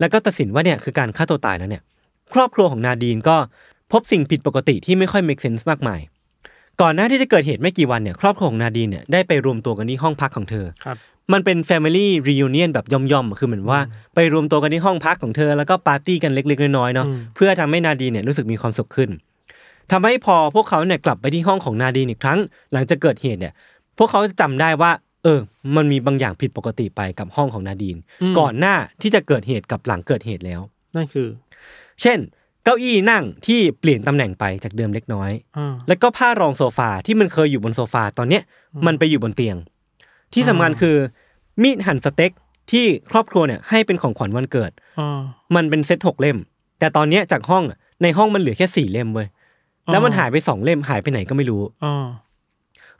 [0.00, 1.82] แล้วก็ตัดสินว่าเนี่ยคือการฆ่าตัวตายแล้วเนี่ย
[2.32, 3.36] ครอบครัวของนาดีนก็
[3.92, 6.00] พบสิ่งผิดปกติที่ไม่ค่อย make sense มากมาย
[6.82, 10.96] ก่อนหน้าที่จะเกิดเหตุไม่กี่วันเนี่ยครอบครัวของนาดีนเนี่ยได้ไปรวมตัวกันที่ห้องพักของเธอ ครับ
[11.32, 13.80] มันเป็น Family Reunion แบบย่อมๆ คือเหมือนว่า
[14.14, 19.10] ไปรวมตัวกันที่ห้องพักของเธอ แล้วก็ปาร์ตี้กันเล็กๆ น้อยๆ เนาะ อืม เพื่อทำให้นาดีนเนี่ยรู้สึกมีความสุขขึ้น
[19.92, 22.38] ทำให้พอพวกเขาเนี่ยกลับไปที่ห้องของนาดีนอีกครั้ง
[22.72, 23.52] หลังจากเกิดเหตุเนี่ย
[23.98, 24.90] พวกเขาจำได้ว่า
[25.24, 25.40] เออ
[25.76, 27.96] มันมีบางอย่างผิดปกติไปกับห้องของนาดีน
[28.38, 30.60] ก่อนหน้าที่จะเกิดเหตุกับหลังเกิดเหตุแล้ว
[30.96, 31.28] นั่นคือ
[32.02, 32.18] เช่น
[32.64, 38.42] เก้าอี้นั่งที่เปลี่ยนตำแหน่งไปจากเดิมเล็กน้อยอ่าแล้วก็ผ้ารองโซฟาที่มันเคยอยู่บนโซฟาตอนเนี้ย
[38.86, 39.56] มันไปอยู่บนเตียง
[40.34, 40.96] ที่สำคัญคือ
[41.62, 42.32] มีดหั่นสเต็ก
[42.70, 45.20] ที่ครอบครัวเนี่ยให้เป็นของขวัญวันเกิดอ่า
[45.54, 46.38] มันเป็นเซตหกเล่ม
[46.78, 49.28] แต่ตอนเนี้ยจากห้องอะในห้องมันเหลือแค่สี่เล่มเว้ย
[49.92, 52.08] แล้วมันหายไปสองเล่มหายไปไหนก็ไม่รู้อ่า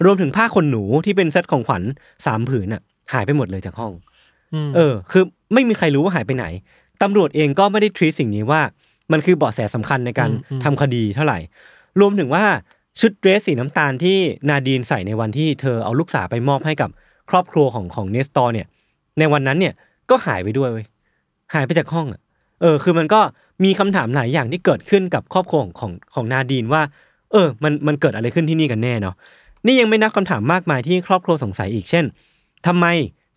[0.05, 1.83] รวมถึงผ้าขนหนูที่เป็นเซตของขวัญ
[2.27, 2.83] สามผืนอะ
[3.13, 3.93] หายไปหมดเลยจากห้อง
[4.55, 6.47] อืมเออ คือไม่มีใครรู้ว่าหายไปไหน
[7.03, 8.61] ตำรวจเองก็ไม่ได้ทรีสิ่งนี้ว่า
[9.13, 10.31] มันคือเบาะแสสำคัญในการ
[10.65, 11.39] ทำคดีเท่าไหร่
[12.01, 12.45] รวมถึงว่า
[13.01, 16.91] ชุดเดรสสีน้ำตาลที่นาดีนใส่ในวันที่เธอเอาลูกสาวไปมอบให้กับ
[17.31, 18.67] ครอบครัวของของเนสตอร์เนี่ย
[19.19, 19.75] ในวันนั้นเนี่ย
[20.11, 20.87] ก็หายไปด้วยเว้ย
[21.55, 22.21] หายไปจากห้องอะ
[22.61, 23.21] เออ คือมันก็
[23.65, 26.83] มีคำถามหลายอย่างที่เกิดขึ้นกับครอบครัวของของของนาดีนว่า
[27.33, 29.15] เออ มันมันเกิดอะไรขึ้นที่นี่กันแน่เนาะ
[29.67, 32.05] นี่ยังไม่นับคำถามมากมายที่ครอบครัวสงสัยอีกเช่น
[32.67, 32.87] ทำไม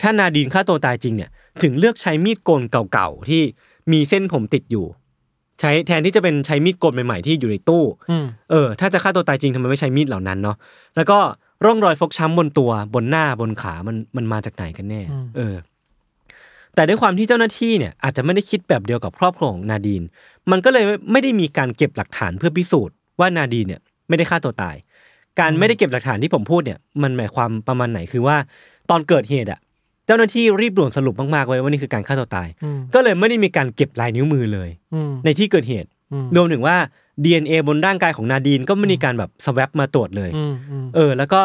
[0.02, 1.30] ถ้านาดีนฆ่าตัวตายจริงเนี่ย
[1.64, 2.62] ถึงเลือกใช้มีดโกน
[2.92, 3.42] เก่าๆที่
[3.92, 4.86] มีเส้นผมติดอยู่
[5.64, 10.58] ใช้แทนที่จะเป็นใช้มีดโกนใหม่ๆที่อยู่ในตู้อืมเออ ถ้าจะฆ่าตัวตายจริงทำไมไม่ใช้มีดเหล่านั้นเนาะ
[10.96, 11.20] แล้วก็
[11.66, 15.02] ร่องรอยฟกช้ำบนตัวบนหน้าบนขามันมันมาจากไหนกันแน่
[15.38, 15.56] เออ
[16.76, 20.04] แต่ด้วยความที่เจ้าหน้าที่เนี่ยอาจจะไม่ได้คิดแบบเดียวกับครอบครัวของนาดีน
[20.52, 24.76] มันก็เลยไม่ได้มีการเก็บหลักฐานเพื่อพิสูจน์ว่านาดีนเนี่ย ไม่ได้ฆ่าตัวตาย
[25.40, 28.38] การไม่ได้เก็บหลักฐานที่ผมพูดเนี่ย มันหมายความประมาณไหนคือว่า
[28.90, 29.60] ตอนเกิดเหตุอะ
[30.06, 36.76] เจ้าหน้าที่รีบด่วนสรุปมากๆไว้ว่านี่คือการฆ่าตัวตายอืมก็เลยไม่ได้มีการเก็บลายนิ้วมือเลยอืมในที่เกิดเหตุอืมรวมถึงว่า
[37.24, 41.42] DNA บนร่างกายของนาดีนก็ไม่มีการแบบ swab มาตรวจเลยอืมอืมเออ แล้วก็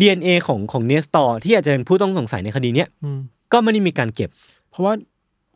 [0.00, 3.18] DNA ของของเนสตอร์ที่อาจจะเป็นผู้ต้องสงสัยในคดีเนี้ยอืม
[3.52, 4.30] ก็ไม่ได้มีการเก็บ
[4.70, 4.94] เพราะว่า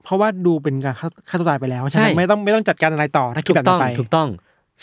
[0.04, 4.28] เพราะว่าดูเป็นการฆ่าฆ่าตัวตายไปแล้วใช่ใช่ไหมไม่ต้องไม่ต้องจัดการอะไรต่อถ้าคิดถูแบกบต้นั้องนไปถูกต้อง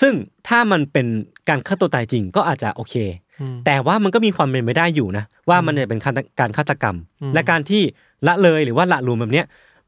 [0.02, 0.14] ซึ่ง
[0.48, 1.08] ถ้ามันเป็น
[1.50, 3.29] การฆ่าตัวตายจริงก็อาจจะโอเคอืม
[3.66, 7.82] แต่ว่ามันก็มีความเป็นไปได้อยู่นะ ว่ามันจะเป็นฆาตการฆาตกรรมอืมและการที่
[8.28, 9.46] ละเลยหรือว่าละลุมแบบเนี้ย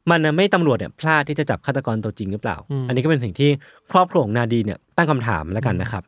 [0.10, 3.50] มันน่ะไม่ตำรวจเนี่ยพลาดที่จะจับฆาตกรตัวจริงหรือเปล่า อันนี้ก็เป็นสิ่งที่
[3.92, 6.04] ครอบครัวของนาดีเนี่ยตั้งคำถามแล้วกันนะครับ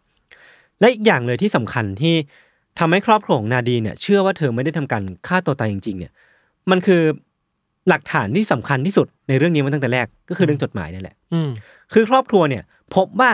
[0.79, 2.15] และอีกอย่างเลยที่สำคัญที่
[2.79, 6.11] ทำให้ครอบครัวของนาดีเนี่ยเชื่อว่าเธอไม่ได้ทำการฆ่าตัวตายจริง ๆ เนี่ย
[6.71, 7.01] มันคือ
[7.89, 11.49] หลักฐานที่สำคัญที่สุดในเรื่องนี้มาตั้งแต่แรกก็คือเรื่องจดหมายนี่แหละอืม
[11.93, 12.63] คือครอบครัวเนี่ย
[12.95, 13.31] พบว่า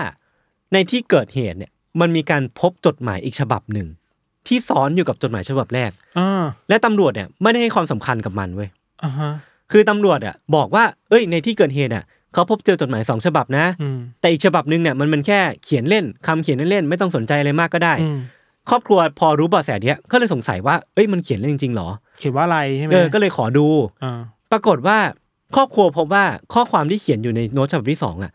[0.74, 3.88] ในที่เกิดเหตุเนี่ย มันมีการพบจดหมายอีกฉบับหนึ่ง
[4.48, 8.70] ที่ซ้อนอยู่กับจดหมายฉบับแรกอ่าและตำรวจเนี่ยไม่ได้ให้ความสำคัญกับมันเว้ย
[9.04, 9.32] อ่าฮะ
[9.72, 18.20] คือตำรวจอะบอกว่า เอ้ย ในที่เกิดเหตุอะเขาพบเจอจดหมายสองฉบับนะอืมแต่อีกฉบับหนึ่งเนี่ยมันเป็นแค่เขียนเล่นคำเขียนเล่นๆไม่ต้องสนใจอะไรมากก็ได้อืม
[18.70, 23.68] ครอบครัวพอรู้เบาะแสเนี้ยก็เลยสงสัยว่าเอ้ยมันเขียนเล่นจริงๆเหรอ เขียนว่าอะไรใช่ไหมเออก็เลยขอดู
[24.04, 24.20] อ่า
[24.52, 24.98] ปรากฏว่า
[25.56, 28.32] ครอบครัวพบว่าข้อความที่เขียนอยู่ในโน้ตฉบับที่สองอะ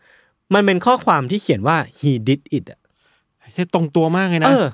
[0.53, 2.79] มันเป็นข้อความที่เขียนว่า he did it อะ
[3.55, 4.65] ที่ตรงตัวมากเลยนะเออ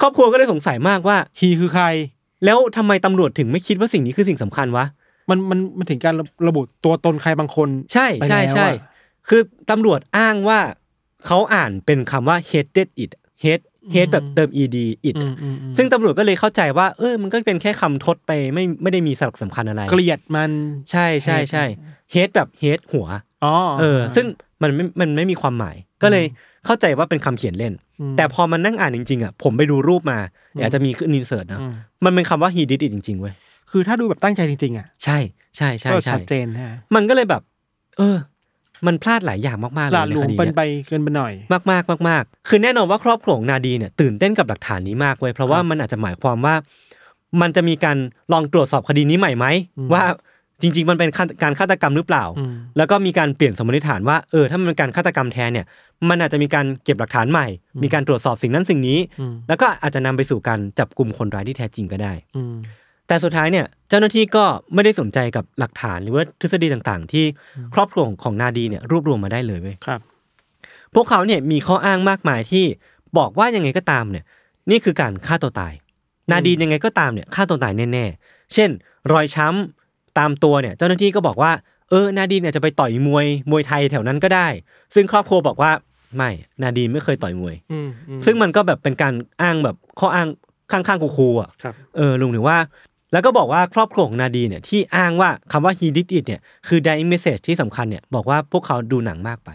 [0.00, 1.86] ครอบครัวก็เลยสงสัยมากว่า ฮีคือใคร
[2.44, 4.84] แล้วทำไมตำรวจถึงไม่คิดว่าสิ่งนี้คือสิ่งสำคัญวะ
[5.30, 6.14] มันมันมันถึงการ
[6.48, 8.82] ระบุตัวตนใครบางคนใช่ไปใช่แล้วใช่อะ
[9.28, 10.60] คือตำรวจอ้างว่า
[11.26, 13.10] เขาอ่านเป็นคำว่า hated it
[13.42, 13.64] hate
[13.94, 14.76] hate แบบเติม ed
[15.08, 20.50] it อืมอืมอืมซึ่งตำรวจก็เลยเข้าใจว่า เออมันก็เป็นแค่คำทดไปไม่ไม่ได้มีสาระสำคัญอะไร เกลียดมัน
[20.90, 21.64] ใช่ใช่ใช่
[22.14, 23.06] hate แบบ hate หัว
[23.44, 24.26] อ๋อเออ ซึ่ง
[24.62, 26.24] มันไม่มันไม่มีความหมาย ก็เลย
[26.66, 27.72] เข้าใจว่าเป็นคำเขียนเล่น
[28.16, 30.18] แต่พอมันนั่งอ่านจริงๆอะผมไปดูรูปมา
[30.54, 31.60] เดี๋ยวอาจจะมีขึ้นอินเสิร์ตนะ
[32.04, 33.34] มันเป็นคำว่า he did it จริงๆเว้ย
[33.70, 35.18] คือถ้าดูแบบตั้งใจจริงๆอะใช่
[35.56, 37.42] ใช่ใช่ก็ใช่ชัดเจนฮะมันก็เลยแบบ
[37.98, 38.16] เออ
[38.86, 46.54] มันพลาดหลายอย่างมากๆเลหลายดในหลวคงดีเป็นเนี่ยไปเกินไปหน่อยมากมากมากมากๆ คือแน่นอนว่าครอบครัวของนาดีเนี่ยตื่นเต้นกับหลักฐานนี้มากเว้ยเพราะว่ามันอาจจะหมายความว่า
[47.40, 47.96] มันจะมีการ
[48.32, 49.46] ลองตรวจสอบคดีนี้ใหม่ไหม
[49.92, 50.02] ว่า
[50.62, 55.66] จริง ๆ มันเป็นฆาตการฆาตกรรมหรือเปล่าอืมแล้วก็มีการเปลี่ยนสมมติฐานว่าเออถ้ามันเป็นการฆาตกรรมแท้เนี่ย
[56.08, 57.46] มันอาจจะมีการเก็บหลักฐานใหม่
[57.82, 62.54] มีการตรวจสอบสิ่งนั้นสิ่งนี้อืมแล้วก็อาจจะนำไปสู่การจับกลุ่มคนร้ายที่แท้จริงก็ได้อืม
[63.06, 64.44] แต่สุดท้ายเนี่ยเจ้าหน้าที่ก็
[64.74, 67.24] ไม่ได้สนใจกับหลักฐานหรือว่าทฤษฎีต่างๆ ที่
[67.74, 70.00] ครอบครัวของนาดีเนี่ยรวบรวมมาได้เลยเว้ยครับ
[70.94, 72.64] พวกเขาเนี่ยมีข้ออ้างมากมายที่
[73.18, 74.24] บอกว่ายังไงก็ตามเนี่ย
[74.70, 75.72] นี่คือการฆ่าตัวตาย
[76.30, 78.70] นาดีนยังไงก็ตามเนี่ยฆ่าตัวตายแน่ๆ เช่น
[79.12, 79.79] รอยช้ำ
[80.18, 81.52] ตามตัวเนี่ยเจ้าหน้าที่ก็บอกว่า
[81.90, 84.48] เออนาดีนเนี่ยจะไปต่อยมวยมวยไทยแถวนั้นก็ได้
[84.94, 85.70] ซึ่งครอบครัวบอกว่า
[86.16, 86.30] ไม่
[86.62, 90.28] นาดีนไม่เคยต่อยมวยอืมอืมซึ่งมันก็แบบเป็นการอ้างแบบข้ออ้าง
[90.72, 92.58] ข้างๆคูๆอะครับเออรวมถึงว่า
[93.12, 99.50] แล้วก็บอกว่าครอบครัวของนาดีนเนี่ยที่อ้างว่าคำว่า he did it เนี่ยคือ dying message ที่สำคัญเนี่ยบอกว่าพวกเขาดูหนังมากไป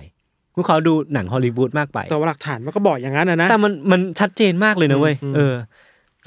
[0.56, 5.54] พวกเขาดูหนังฮอลลีวูดมากไปแต่ว่าหลักฐานมันก็บอกอย่างนั้นนะนะแต่มันมันชัดเจนมากเลยนะเว้ยอืมเออ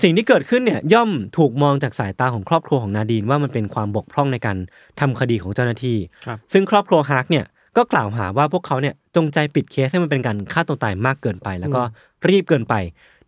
[0.03, 4.57] สิ่งที่เกิดขึ้นเนี่ยย่อมถูกมองจากสายตาของครอบครัวของนาดีนว่ามันเป็นความบกพร่องในการ
[5.01, 5.96] ทำคดีของเจ้าหน้าที่
[6.26, 7.44] ครับซึ่งครอบครัวฮาร์กเนี่ย
[7.76, 11.82] ก็กล่าวหาว่าพวกเขาเนี่ยจงใจปิดเคสให้มันเป็นการฆ่าตัวตายมากเกินไป แล้วก็
[12.28, 12.74] รีบเกินไป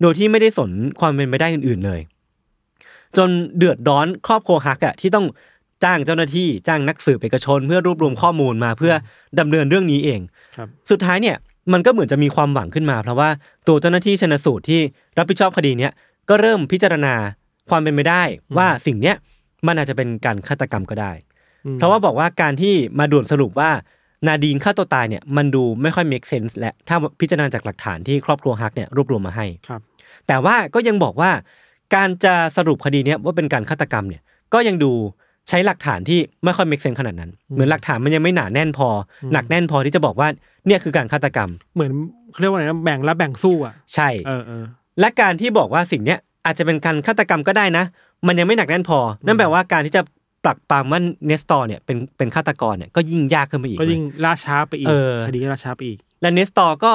[0.01, 2.01] โดยที่ไม่ได้สนความเป็นไปได้อื่น ๆเลย
[3.17, 5.27] จนเดือดร้อนครอบครัวฮักอะที่ต้อง
[5.85, 8.95] จ้างเจ้าหน้าที่จ้างนักสืบเอกชน เพื่อรวบรวมข้อมูลมาเพื่อ
[9.41, 10.21] ดำเนินเรื่องนี้เอง
[10.57, 11.37] ครับสุดท้ายเนี่ย
[11.73, 13.29] มันก็เหมือนจะมีความหวังขึ้นมา เพราะว่า
[13.69, 14.81] ตัวเจ้าหน้าที่ชนสูตรที่
[15.19, 15.93] รับผิดชอบคดีเนี้ย
[16.31, 17.15] ก็เริ่มพิจารณา
[17.71, 18.23] ความเป็นไปได้
[18.59, 19.17] ว่าสิ่งเนี้ย
[19.67, 21.13] มันอาจจะเป็นการฆาตกรรมก็ได้
[21.75, 23.71] เพราะว่าบอกว่าการที่มาด่วนสรุปว่า
[24.27, 29.81] นาดีนฆ่าตัวตายเนี่ยมันดูไม่ค่อย make sense และถ้าพิจารณาจากหลักฐานที่ครอบครัวฮักเนี่ยรวบรวมมาให้ครับ
[30.29, 31.31] แต่ว่าก็ยังบอกว่า
[31.95, 34.23] การจะสรุปคดีเนี้ยว่าเป็นการฆาตกรรมเนี่ย
[34.55, 34.93] ก็ยังดู
[35.49, 38.89] ใช้หลักฐานที่ไม่ค่อย make sense ขนาดนั้น เหมือนหลักฐานมันยังไม่หนาแน่นพอ
[39.23, 40.29] อหนักแน่นพอที่จะบอกว่า
[40.67, 41.91] เนี่ยคือการฆาตกรรม เหมือน
[42.31, 44.65] เขาเรียกว่าอะไรนะแบ่งรับแบ่งสู้อะใช่เออเออ
[45.01, 47.85] และการที่บอกว่าสิ่งเนี้ยอาจจะเป็นการฆาตกรรมก็ได้นะ
[48.27, 50.03] มันยังไม่หนักแน่นพอ นั่นแปลว่าการที่จะ
[50.45, 56.93] ปรักปรำว่าเนสตอร์เนี่ยเป็นเป็นฆาตกรเนี่ยก็ยิ่งยากขึ้นไปอีกก็ยิ่งเว้ยล่าช้าไปอีกเออคดีก็ล่าช้าไปอีก และเนสตอร์ก็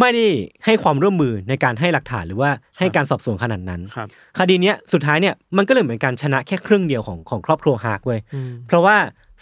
[0.00, 0.26] ไม่ได้
[0.64, 4.08] ให้ความร่วมมือในการให้หลักฐานหรือว่าให้การสอบสวนขนาดนั้นครับ
[4.38, 8.96] คดีเนี้ยสุดท้ายเนี่ยมันก็เลยเหมือนการชนะแค่ครึ่งเดียวของของครอบครัวฮาร์กเว้ยอืมเพราะว่า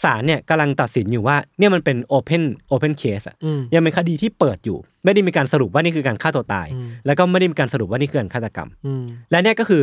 [0.05, 9.83] ศาลเนี่ยกำลังตัดสินอยู่ว่าเนี่ยมันเป็น open open case อะอืมยังเป็นคดีที่เปิดอยู่ ไม่ได้มีการสรุปว่านี่คือการฆ่าตัวตายอืมแล้วก็ไม่ได้มีการสรุปว่านี่คือการฆาตกรรมอืมและเนี่ยก็คือ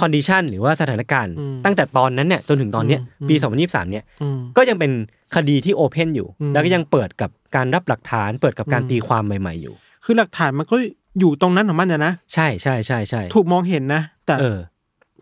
[0.00, 4.92] condition หรือว่าสถานการณ์อืมตั้งแต่ตอนนั้นเนี่ยจนถึงตอนเนี้ยอืมปี 2023เนี่ยอืมก็ยังเป็น
[5.36, 9.74] คดีที่ open อยู่อืมแล้วก็ยังเปิดกับการรับหลักฐาน เปิดกับการอืมตีความใหม่ ๆอยู่
[10.04, 10.76] คือหลักฐานมันก็
[11.18, 14.58] อยู่ตรงนั้นของมันนะนะใช่ใช่ใช่ใช่ถูกมองเห็นนะแต่เออ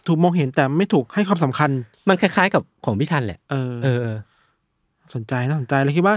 [0.07, 1.71] ถูกมองเห็นแต่ไม่ถูกให้ความสำคัญ
[2.09, 4.19] มันคล้าย ๆ กับของพี่ทันแหละเออเออ
[5.15, 6.17] สนใจน่าสนใจเลยคิดว่า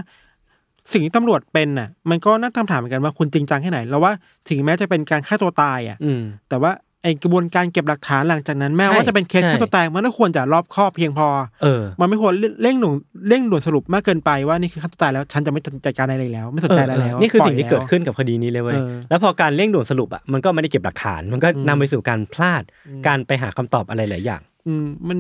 [0.92, 4.14] สิ่งที่ตำรวจเป็นน่ะ มันก็น่าตั้งคำถามเหมือนกันว่าคุณจริงจังแค่ไหน แล้วว่า
[4.50, 6.72] ถึงแม้จะเป็นการฆ่าตัวตายอะอืมแต่ว่า
[7.04, 11.28] ไอ้กระบวนการเก็บหลักฐานหลังจากนั้นแม้ใช่ว่าจะเป็นเคสใช่ฆ่าตัวตายมันก็ควรจะรอบคอบเพียงพอ
[11.64, 12.94] เออมันไม่ควรเร่งหนุ่ง
[13.30, 22.64] เร่งด่วนสรุปมากเกินไปว่านี่คือฆ่าตัวตายแล้วฉันจะไม่จัดการอะไรแล้ว ไม่สนใจอะไรแล้วเออนี่คือปล่ยสิ่งที่แล้วเกิดขึ้นกับคดีนี้เลยเว้ยเออแล้วพอการเร่งด่วนสรุปอะมันก็ไม่ได้เก็บหลักฐาน มันก็อืมนำไปสู่การพลาด
[23.08, 25.20] การไปหาคำตอบอะไรหลายอย่าง อืมมัน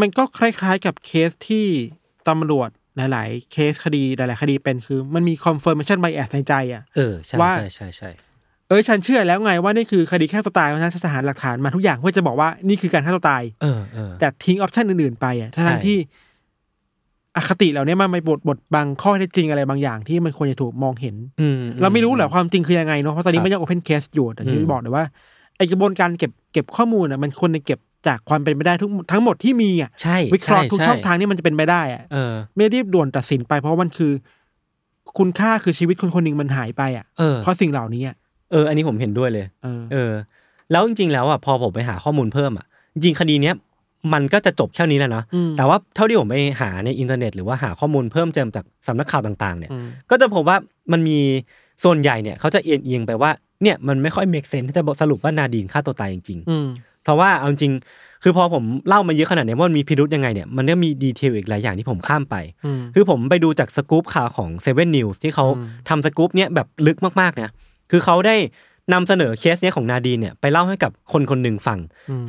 [0.00, 1.66] มันก็คล้ายๆกับเคสที่
[2.28, 8.10] ตำรวจหลาย ๆ เคสคดีหลาย ๆ คดีเป็นคือ มันมี confirmation bias ในใจอะเออใช่ว่าใช่ใช่ใช่
[8.72, 15.96] เอ้ยฉันเชื่อแล้วไงว่านี่คือคดีฆ่าตัวตายเพราะฉะนั้นฉันจะหาหลักฐานมาทุกอย่างเพื่อจะบอกว่านี่คือการฆ่าตัวตาย เออเออ แต่ทิ้ง option อื่นๆไปอะทั้งใช่ที่
[17.36, 25.04] อคติเหล่านี้มันไปบดบดบังข้อเท็จจริงอะไรบางอย่างที่มันควรจะถูกมองเห็น อืมเราไม่รู้แหละความจริงคือยังไงเนาะเพราะตอนนี้ครับมันยัง open case อยู่แต่ที่อืมบอกเลยว่า
[25.56, 34.12] ไอ้กระบวนการเก็บเก็บข้อมูลอะมันควรจะเก็บจากความเป็นไปได้ทุกทั้งหมดที่มีอะใช่วิเคราะห์ทุกใช่องทางที่มันจะเป็นไปได้อะเออไม่รีบด่วนตัดสินไปเพราะว่ามันคือ
[35.18, 38.16] คุณค่าคือชีวิตคนคนหนึ่งมันหายไปอะเออเพราะสิ่งเหล่านี้อะ
[38.52, 40.12] เออ อันนี้ผมเห็นด้วยเลย เออ เออ
[40.72, 43.54] แล้วจริงๆแล้วอะพอผมไปหาข้อมูลเพิ่มอะจริงๆคดีเนี้ย
[44.12, 50.56] มันก็จะจบแค่นี้แหละเนาะอืมแต่ว่าเท่าที่ผมไปหาในอินเทอร์เน็ต หรือว่าหาข้อมูลเพิ่มเติมจากสำนักข่าวต่าง ๆ เนี่ยอืมก็จะพบว่า
[50.92, 51.18] มันมี
[51.84, 53.30] ส่วนใหญ่เนี่ยเขาจะเอียงเอียงๆไปว่า
[53.62, 62.36] เนี่ยมันไม่ค่อย make sense ที่จะบอกสรุปว่านาดีนฆ่าตัวตายจริงอืมๆเพราะว่าเอาจริงๆคือพอผมเล่ามาเยอะขนาดเนี้ยว่ามันมีพิรุธยังไงเนี่ยมันก็มี detail อีกหลายอย่างที่ผมข้ามไป
[62.66, 67.50] อืมคือผมไปดูจากสกู๊ปข่าวของเซเว่นนิวส์ที่เขาอืมทำสกู๊ปเนี้ยแบบลึกมากๆนะ
[67.92, 68.36] คือเขาได้
[68.92, 71.78] นำเสนอเคสเนี้ยของนาดีนเนี่ยไปเล่าให้กับคนคนหนึ่งฟัง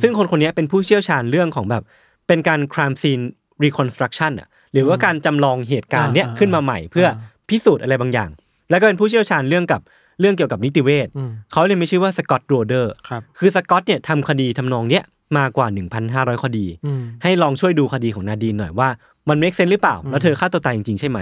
[0.02, 1.82] ซึ่งคนคนเนี้ยเป็นผู้เชี่ยวชาญเรื่องของแบบ
[2.26, 3.24] เป็นการ crime scene
[3.62, 7.16] reconstruction อะหรือว่าการจำลองเหตุการณ์เนี้ยอ่าขึ้นมาใหม่เพื่ออ่า
[7.48, 8.30] พิสูจน์อะไรบางอย่าง
[8.70, 9.80] แล้วก็เป็นผู้เชี่ยวชาญเรื่องกับ
[10.20, 15.04] เรื่องเกี่ยวกับนิติเวชอืมเขาเลยมีชื่อว่าสกอตโรเดอร์ครับคือสกอตเนี่ยทำคดีทำนองเนี้ย
[15.38, 15.66] มากว่า
[16.10, 18.88] 1,500 คดีอืมให้ลองช่วยดูคดีของนาดีนหน่อยว่า
[19.28, 21.18] มัน make sense หรือเปล่า แล้วเธอฆ่าตัวตายจริงๆใช่ไหม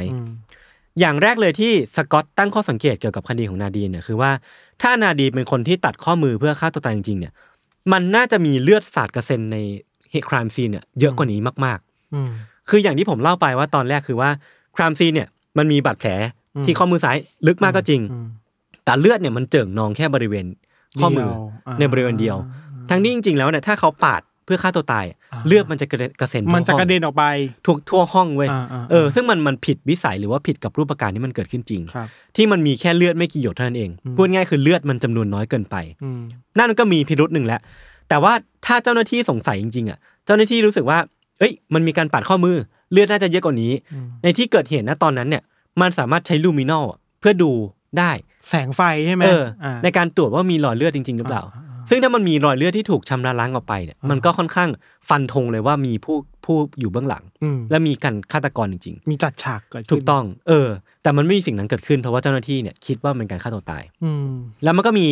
[0.94, 4.30] อืมอย่างแรกเลยที่สกอตตั้งข้อสังเกตเกี่ยวกับคดีของนาดีนเนี่ยคือว่า
[4.82, 7.32] ถ้านาดีนเป็นคนที่ตัดข้อมือเพื่อฆ่าตัวตายจริงๆเนี่ย
[7.92, 9.56] มันน่าจะมีเลือดสาดกระเซ็นใน
[10.10, 11.78] เหตุครามซีนเนี่ยเยอะกว่านี้มาก
[12.14, 14.30] อืมๆคืออย่างที่ผมเล่าไปว่าตอนแรกคือว่า
[14.76, 15.28] ครามซีนเนี่ย
[15.58, 16.10] มันมีบาดแผล
[16.64, 18.26] ที่ข้อมือซ้ายลึกมากก็จริงอืม
[18.84, 20.46] แต่เลือดเนี่ยมันเจิ่งนองแค่บริเวณ
[21.00, 22.36] ข้อมือเดียวอ่าในบริเวณเดียว
[22.90, 25.16] ทั้งนี้จริง ๆ แล้วเนี่ยถ้าเขาปาด เพื่อฆ่าตัวตายอะ
[25.46, 27.24] เลือดมันจะกระเด็นกระเซ็นมันจะทั่วห้องกระเด็นออกไป
[27.64, 36.20] ทั่วทั่วห้องเว้ยอ่าอ่าเออซึ่งมันมันผิดวิสัยหรือว่าผิดกับรูปการณ์ที่มันเกิดขึ้นจริงครับที่มันมีแค่เลือดไม่กี่หยดเท่านั้นเองพูดง่ายคือเลือดมันจำนวนน้อยเกินไปอืม
[36.58, 37.60] นั่นก็มีพิรุษหนึ่งแล้ว
[38.08, 38.32] แต่ว่า
[38.66, 40.98] ถ้าเจ้าหน้าที่สงสัยจริงๆอะเจ้าหน้าที่รู้สึกว่า
[41.38, 42.56] เอ้ย มันมีการปาดข้อมือ
[42.92, 43.72] เลือดน่าจะเยอะกว่านี้
[44.22, 45.42] ในที่เกิดเหตุณตอนนั้นเนี่ย
[45.80, 46.84] มันสามารถใช้ลูมินอล
[47.20, 47.50] เพื่อดู
[47.98, 48.10] ได้
[48.48, 51.42] แสงไฟใช่ไหมเอออ่าในการตรวจว่ามีรอยเลือดจริง ๆ หรือเปล่า
[51.90, 54.70] ซึ่งถ้ามันมีรอยเลือดที่ถูกชำระล้างออกไปเนี่ยมันก็ค่อนข้าง
[55.08, 60.68] ฟันธงเลยว่ามีผู้ผู้อยู่เบื้องหลังอืมและมีการฆาตกรจริงมีจัดฉากเกิดๆขึ้นถูกต้อง เออ
[61.02, 65.08] แต่มันไม่มีสิ่งนั้นเกิดขึ้นเพราะว่าเจ้าหน้าที่เนี่ยคิดว่ามันเป็นการฆ่าตัวตายอืมแล้วมันก็มี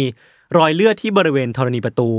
[0.59, 2.11] รอยเลือดที่บริเวณธรณีประตู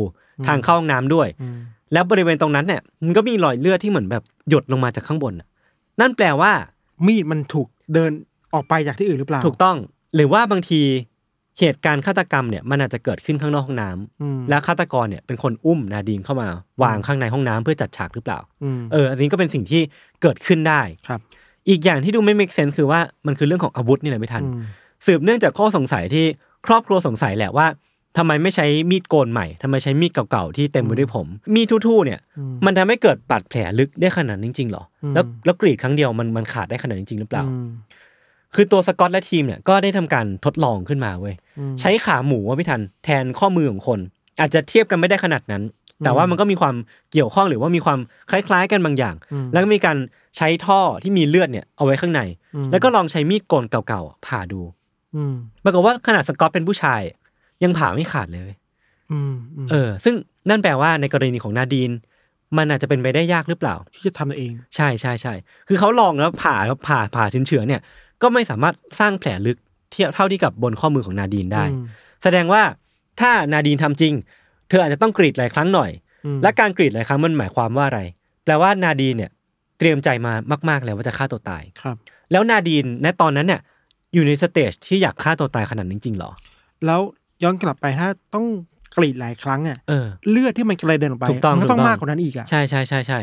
[0.47, 1.57] ทางเข้าห้องน้ำด้วยอืม
[1.93, 5.47] แล้วบริเวณตรงนั้นเนี่ยมันก็มีรอยเลือดที่เหมือนแบบหยดลงมาจากข้างบนน่ะ
[5.99, 6.51] นั่นแปลว่า
[7.07, 8.11] มีดมันถูกเดิน
[8.53, 9.77] ออกไปจากที่อื่นหรือเปล่า ถูกต้อง
[10.15, 10.81] หรือว่าบางที
[11.59, 16.47] เหตุการณ์ฆาตกรรมเนี่ยมันอาจจะเกิดขึ้นข้างนอกห้องน้ำอืมแล้วฆาตกรเนี่ยเป็นคนอุ้มนาดีนเข้ามา
[16.83, 19.81] วางข้างในห้องน้ำเพื่อจัดฉากหรือเปล่าอืมเอออันนี้ก็เป็นสิ่งที่
[20.21, 21.19] เกิดขึ้นได้ครับ
[21.69, 24.63] อีกอย่างที่ดูไม่ make sense คือว่ามันคือเรื่องของอาวุธนี่แหละไม่ทันอืม
[25.05, 26.25] สืบเนื่องจากข้อสงสัยที่
[26.67, 27.67] ครอบครัวสงสัยแหละว่า
[28.17, 32.19] ทำไมไม่ใช้มีดโกนใหม่ทำไมใช้มีดเก่าๆที่เต็มไปด้วยผม มีดทู่ๆเนี่ย
[32.65, 37.67] มันทำให้เกิดบาดแผลลึกได้ขนาดนั้นจริงๆหรออแล้วแล้วกรีดครั้งเดียวมันมันขาดได้ขนาดนั้นจริงหรือเปล่าอืม
[38.55, 41.35] คือตัวสกอตและทีมเนี่ยก็ได้ทำการทดลองขึ้นมาเว้ย
[41.79, 43.99] ใช้ขาหมูว่าพี่ทันแทนข้อมือของคน
[44.39, 45.63] อาจจะเทียบกันไม่ได้ขนาดนั้น
[46.03, 46.75] แต่ว่ามันก็มีความ
[47.11, 47.99] เกี่ยวข้องหรือว่ามีความ
[48.31, 49.15] คล้ายๆ กันบางอย่าง
[49.51, 49.97] แล้วก็มีการ
[50.37, 52.21] ใช้ท่อที่มีเลือดเนี่ยเอาไว้ข้างใน
[52.71, 54.61] แล้วก็ลองใช้มีดโกนเก่าๆผ่าดู
[55.15, 57.01] อืมปรากฏว่าขนาดสกอตเป็นผู้ชาย
[57.63, 58.57] ยังผ่าไม่ขาดเลยเว้ย
[59.11, 60.15] อืมอืมเออ ซึ่ง
[60.49, 61.91] นั่นแปลว่าในกรณีของนาดีน
[62.57, 65.33] มันอาจจะเป็นไปได้ยากหรือเปล่า ที่จะทำตัวเอง ใช่ใช่ใช่
[65.67, 67.81] คือเขาลองแล้วผ่าแล้วผ่าผ่าเฉือนๆเนี่ย
[68.21, 69.57] ก็ไม่สามารถสร้างแผลลึก
[69.91, 71.85] เทียบเท่าที่กับบนข้อมือของนาดีนได้อืม
[72.23, 72.63] แสดงว่า
[73.21, 74.13] ถ้านาดีนทำจริง
[74.69, 75.91] เธออาจจะต้องกรีดหลายครั้งหน่อย
[76.25, 78.01] อืมและการกรีดหลายครั้งมันหมายความว่าอะไร
[78.43, 79.31] แปลว่านาดีนเนี่ย
[79.77, 80.33] เตรียมใจมา
[80.69, 81.95] มาก ๆ แล้วว่าจะฆ่าตัวตายครับ
[82.31, 83.61] แล้วนาดีนณตอนนั้นเนี่ย
[84.13, 86.31] อยู่ใน stage ที่อยากฆ่าตัวตายขนาดนั้นจริงๆเหรอ
[86.85, 87.01] แล้ว
[87.43, 88.45] ย้อนกลับไปถ้าต้อง
[88.97, 93.19] กรีดหลายครั้งอะเออเลือดที่มันกระเด็นออกไปถูกต้องมันก็ต้องถูกต้องมากกว่านั้นอีกอะใช่ใช่ใช่ใช่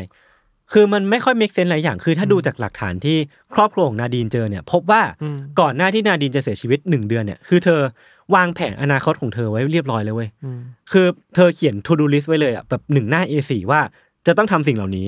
[0.73, 3.17] คือมันไม่ค่อย make sense หลายอย่างคือถ้าดูจากหลักฐานที่
[3.53, 7.79] ครอบครัวของนาดีนเจอเนี่ย พบว่าอืมก่อนหน้าที่นาดีนจะเสียชีวิตหนึ่งเดือนเนี่ยคือเธอ
[8.35, 10.59] วางแผนอนาคตของเธอไว้เรียบร้อยเลยเว้ยอืม
[10.91, 11.05] คือ
[11.35, 13.81] เธอเขียน to do list ไว้เลยอะแบบหนึ่งหน้า A4 ว่า
[14.27, 15.07] จะต้องทำสิ่งเหล่านี้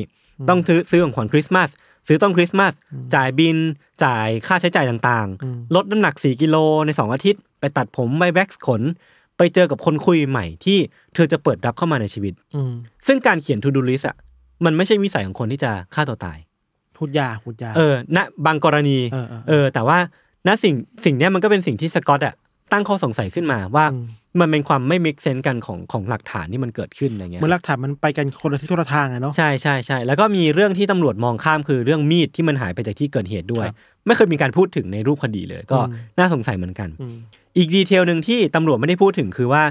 [0.49, 1.69] ต้องซื้อซื้อของขวัญคริสต์มาส
[2.07, 2.73] ซื้อต้นคริสต์มาส
[3.15, 3.57] จ่ายบิน
[4.03, 6.55] จ่ายค่าใช้จ่ายต่างๆ ลดน้ำหนัก 4 กิโล
[6.85, 8.81] ใน 2 อาทิตย์ ไปตัดผมไปแว็กซ์ขน
[9.37, 10.77] ไปเจอกับคนคุยใหม่ที่
[11.15, 12.71] เธอจะเปิดรับเข้ามาในชีวิตอืม
[13.07, 14.17] ซึ่งการเขียน to do list อะ
[14.65, 16.37] มันไม่ใช่วิสัยของคนที่จะฆ่าตัวตาย
[16.97, 19.97] พูดยาพูดยาเออณบางกรณีเออเออเออ แต่ว่า
[20.47, 20.73] ณสิ่ง
[21.05, 22.35] สิ่งเนี้ยมันก็เป็นสิ่งที่สกอตอะ
[22.71, 24.05] ตั้งข้อสงสัยขึ้นมาว่าอืม
[24.39, 37.15] มันเป็นความไม่ make sense กันของของหลักฐานที่มันเกิดขึ้นอะไรเงี้ยเหมือนหลักฐานมันไปกันคนละทิศคนละทางอะเนาะใช่ใช่ใช่แล้วก็มีเรื่องที่ตำรวจมองข้ามคือเรื่องมีดที่มันหายไปจากที่เกิดเหตุด้วยครับไม่เคยมีการพูดถึงในรูปคดีเลย ก็อืมน่าสงสัยเหมือนกันอืม
[37.57, 39.63] อีกดีเทลหนึ่งที่ตำรวจไม่ได้พูดถึงคือว่า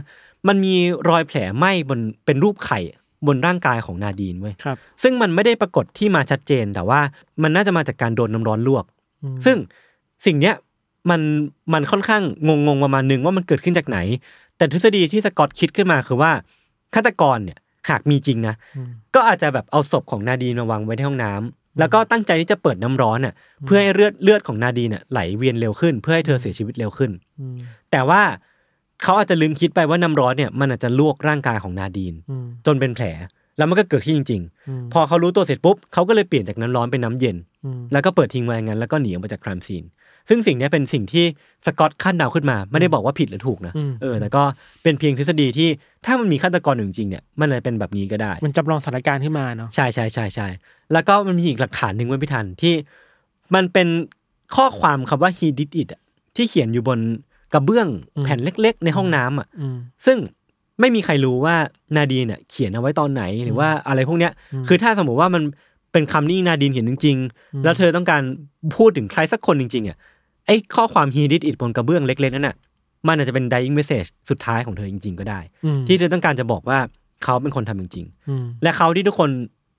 [0.49, 0.75] มันมี
[1.09, 2.81] รอยแผลไหม้บนเป็นรูปไข่
[3.27, 7.01] บนร่างกายของนาดีนเว้ยครับ ซึ่งมันไม่ได้ปรากฏที่มาชัดเจน แต่ว่า
[7.43, 8.85] มันน่าจะมาจากการโดนน้ำร้อนลวก
[9.45, 9.57] ซึ่ง
[10.27, 10.55] สิ่งเนี้ย
[11.11, 11.21] มัน
[11.73, 13.99] มันค่อนข้างงงงๆประมาณนึงว่ามันเกิดขึ้นจากไหน
[14.57, 16.33] แต่ทฤษฎีที่สกอตคิดขึ้นมาคือว่า
[16.95, 17.59] ฆาตกรเนี่ย
[17.91, 18.55] หากมีจริงนะ
[19.15, 23.35] ก็อาจจะแบบเอาศพของนาดีนมาวางไว้ที่ห้องน้ำแล้วก็ตั้งใจที่จะเปิดน้ำร้อนน่ะ
[23.67, 27.11] เพื่อให้เลือดเลือดของนาดีนน่ะไหลเวียนเร็วขึ้น เพื่อให้เธอเสียชีวิตเร็วขึ้น
[27.41, 27.57] อืม
[27.91, 28.23] แต่ว่า
[29.03, 33.05] เขาอาจจะลืมคิดไปว่าน้ำร้อนเนี่ยมันอาจจะลวกร่างกายของนาดีนอืมจนเป็นแผล
[33.59, 39.85] แล้วมันก็เกิดขึ้นจริงอืมๆพอเขารู้ตัวเสร็จปุ๊บเขาก็เลยเปลี่ยนจากน้ำร้อนเป็นน้ำเย็นอืมแล้วก็เปิดทิ้งไว้อย่างนั้นแล้วก็หนีออกมาจากครามซีน
[40.29, 41.25] ซึ่งสิ่งเนี้ยเป็นสิ่งที่
[41.67, 44.43] สกอตคาดเดาขึ้นมา ไม่ได้บอกว่าผิดหรือถูกนะอืมเออแต่ก็
[44.83, 45.69] เป็นเพียงทฤษฎีที่
[46.05, 50.49] ถ้ามันมีฆาตกรอยู่จริงๆเนี่ยมันเลยเป็นแบบนี้ก็ได้ มันจำลองสถานการณ์ขึ้นมาเนาะใช่ใช่ใช่ใช่
[50.93, 52.75] แล้วก็มันมีอีกหลักฐานหนึ่งไว้ยพี่ทันที่
[53.55, 53.89] มันเป็น
[54.57, 56.01] ข้อความคำว่า he did it อะ
[56.37, 56.99] ที่เขียนอยู่บน
[57.55, 57.89] กระเบื้อง
[58.25, 59.77] แผ่นเล็ก ๆ ในห้องน้ำอะอืม
[60.07, 60.19] ซึ่ง
[60.81, 61.57] ไม่มีใครรู้ว่า
[61.97, 64.33] นาดีนเนี่ยเขียนเอาไว้ตอนไหนหรือว่าอะไรพวกเนี้ย
[64.69, 65.43] คือถ้าสมมติว่ามัน
[65.93, 68.23] เป็นคำที่นาดีนเขียนจริง ๆ แล้วเธอต้องการ
[68.77, 69.97] พูดถึงใครสักคนจริง ๆอะ
[70.47, 72.57] ไอ้ข้อความ he did it บนกระเบื้องเล็กๆนั่นน่ะ
[73.07, 76.79] มันอาจจะเป็น dying message สุดท้ายของเธอจริง ๆ ก็ได้อืมที่เธอต้องการจะบอกว่า
[77.25, 79.31] เขาเป็นคนทำจริงๆอืมและเขาที่ทุกคน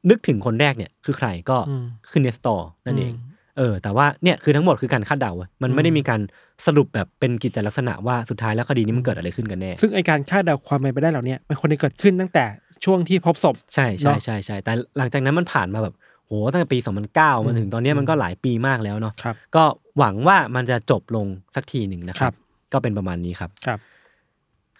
[0.09, 3.13] นึกถึงคนแรกเนี่ย คือใครก็อืมคือเนสตอร์นั่นเอง
[3.61, 6.21] อืมเออ แต่ว่าเนี่ยคือทั้งหมดคือการคาดเดาเว้ยมันไม่ได้มีการ
[6.65, 12.45] สรุปแบบเป็นกิจลักษณะว่าสุดท้ายแล้วคดีนี้มันเกิดอะไรขึ้นกันแน่ ซึ่งไอการคาดเดาความเป็นไปได้เหล่าเนี้ยมันควรจะเกิดขึ้นตั้งแต่
[12.85, 15.95] ช่วงที่พบศพ ใช่ใช่เนอะใช่ใช่แต่หลังจากนั้นมันผ่านมาแบบ
[16.27, 16.77] โหตั้งแต่ปี
[17.11, 19.63] 2009มาถึงตอนเนี้ยมันก็หลายปีมากแล้วเนาะครับก็
[19.97, 22.35] หวังว่ามันจะจบลงสักทีหนึ่งนะคครัรับบ
[22.73, 23.79] ก็เป็นประมาณนี้ครับครับ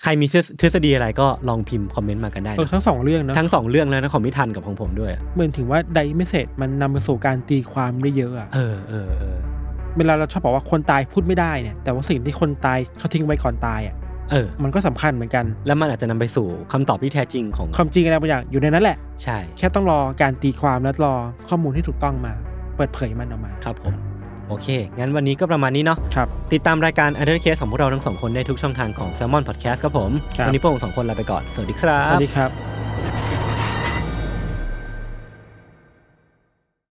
[0.03, 0.25] ใครมี
[0.61, 9.37] ทฤษฎีอะไรก็ลองพิมพ์คอมเมนต์มากันได้เออนะทั้งสองเรื่องเนาะทั้งสองเรื่องแล้วนะของมิทันกับของผมด้วย เหมือนถึงว่าไดเมสเซจมันนำมาสู่การตีความได้เยอะอะเออเออเออ
[9.97, 13.95] เวลาเราชอบบอกว่าคนตายพูดไม่ได้เนี่ย แต่ว่าสิ่งที่คนตายเขาทิ้งไว้ก่อนตายอะ
[14.31, 21.13] เออ มันก็สำคัญเหมือนกัน แล้วมันอาจจะนำไปสู่คำตอบที่แท้จริงของความจริงอะไรบางอย่างอยู่ในนั้นแหละ ใช่ แค่ต้องรอการตีความและรอ
[21.47, 22.33] ข้อมูลที่ถูกต้องมา
[22.75, 24.10] เปิดเผยมันออกมา ครับผม
[24.51, 24.67] โอเค
[24.99, 32.80] งั้นวันนี้ก็ประมาณนี้เนาะครับ ติดตามรายการ u n d e r Case ของพวกเราทั้งสองคนได้ทุกช่องทางของ Salmon Podcast ครับผม ครับ วันนี้พวกผมสองคนลาไปก่อน สวัสดีครัสวับสดีครับ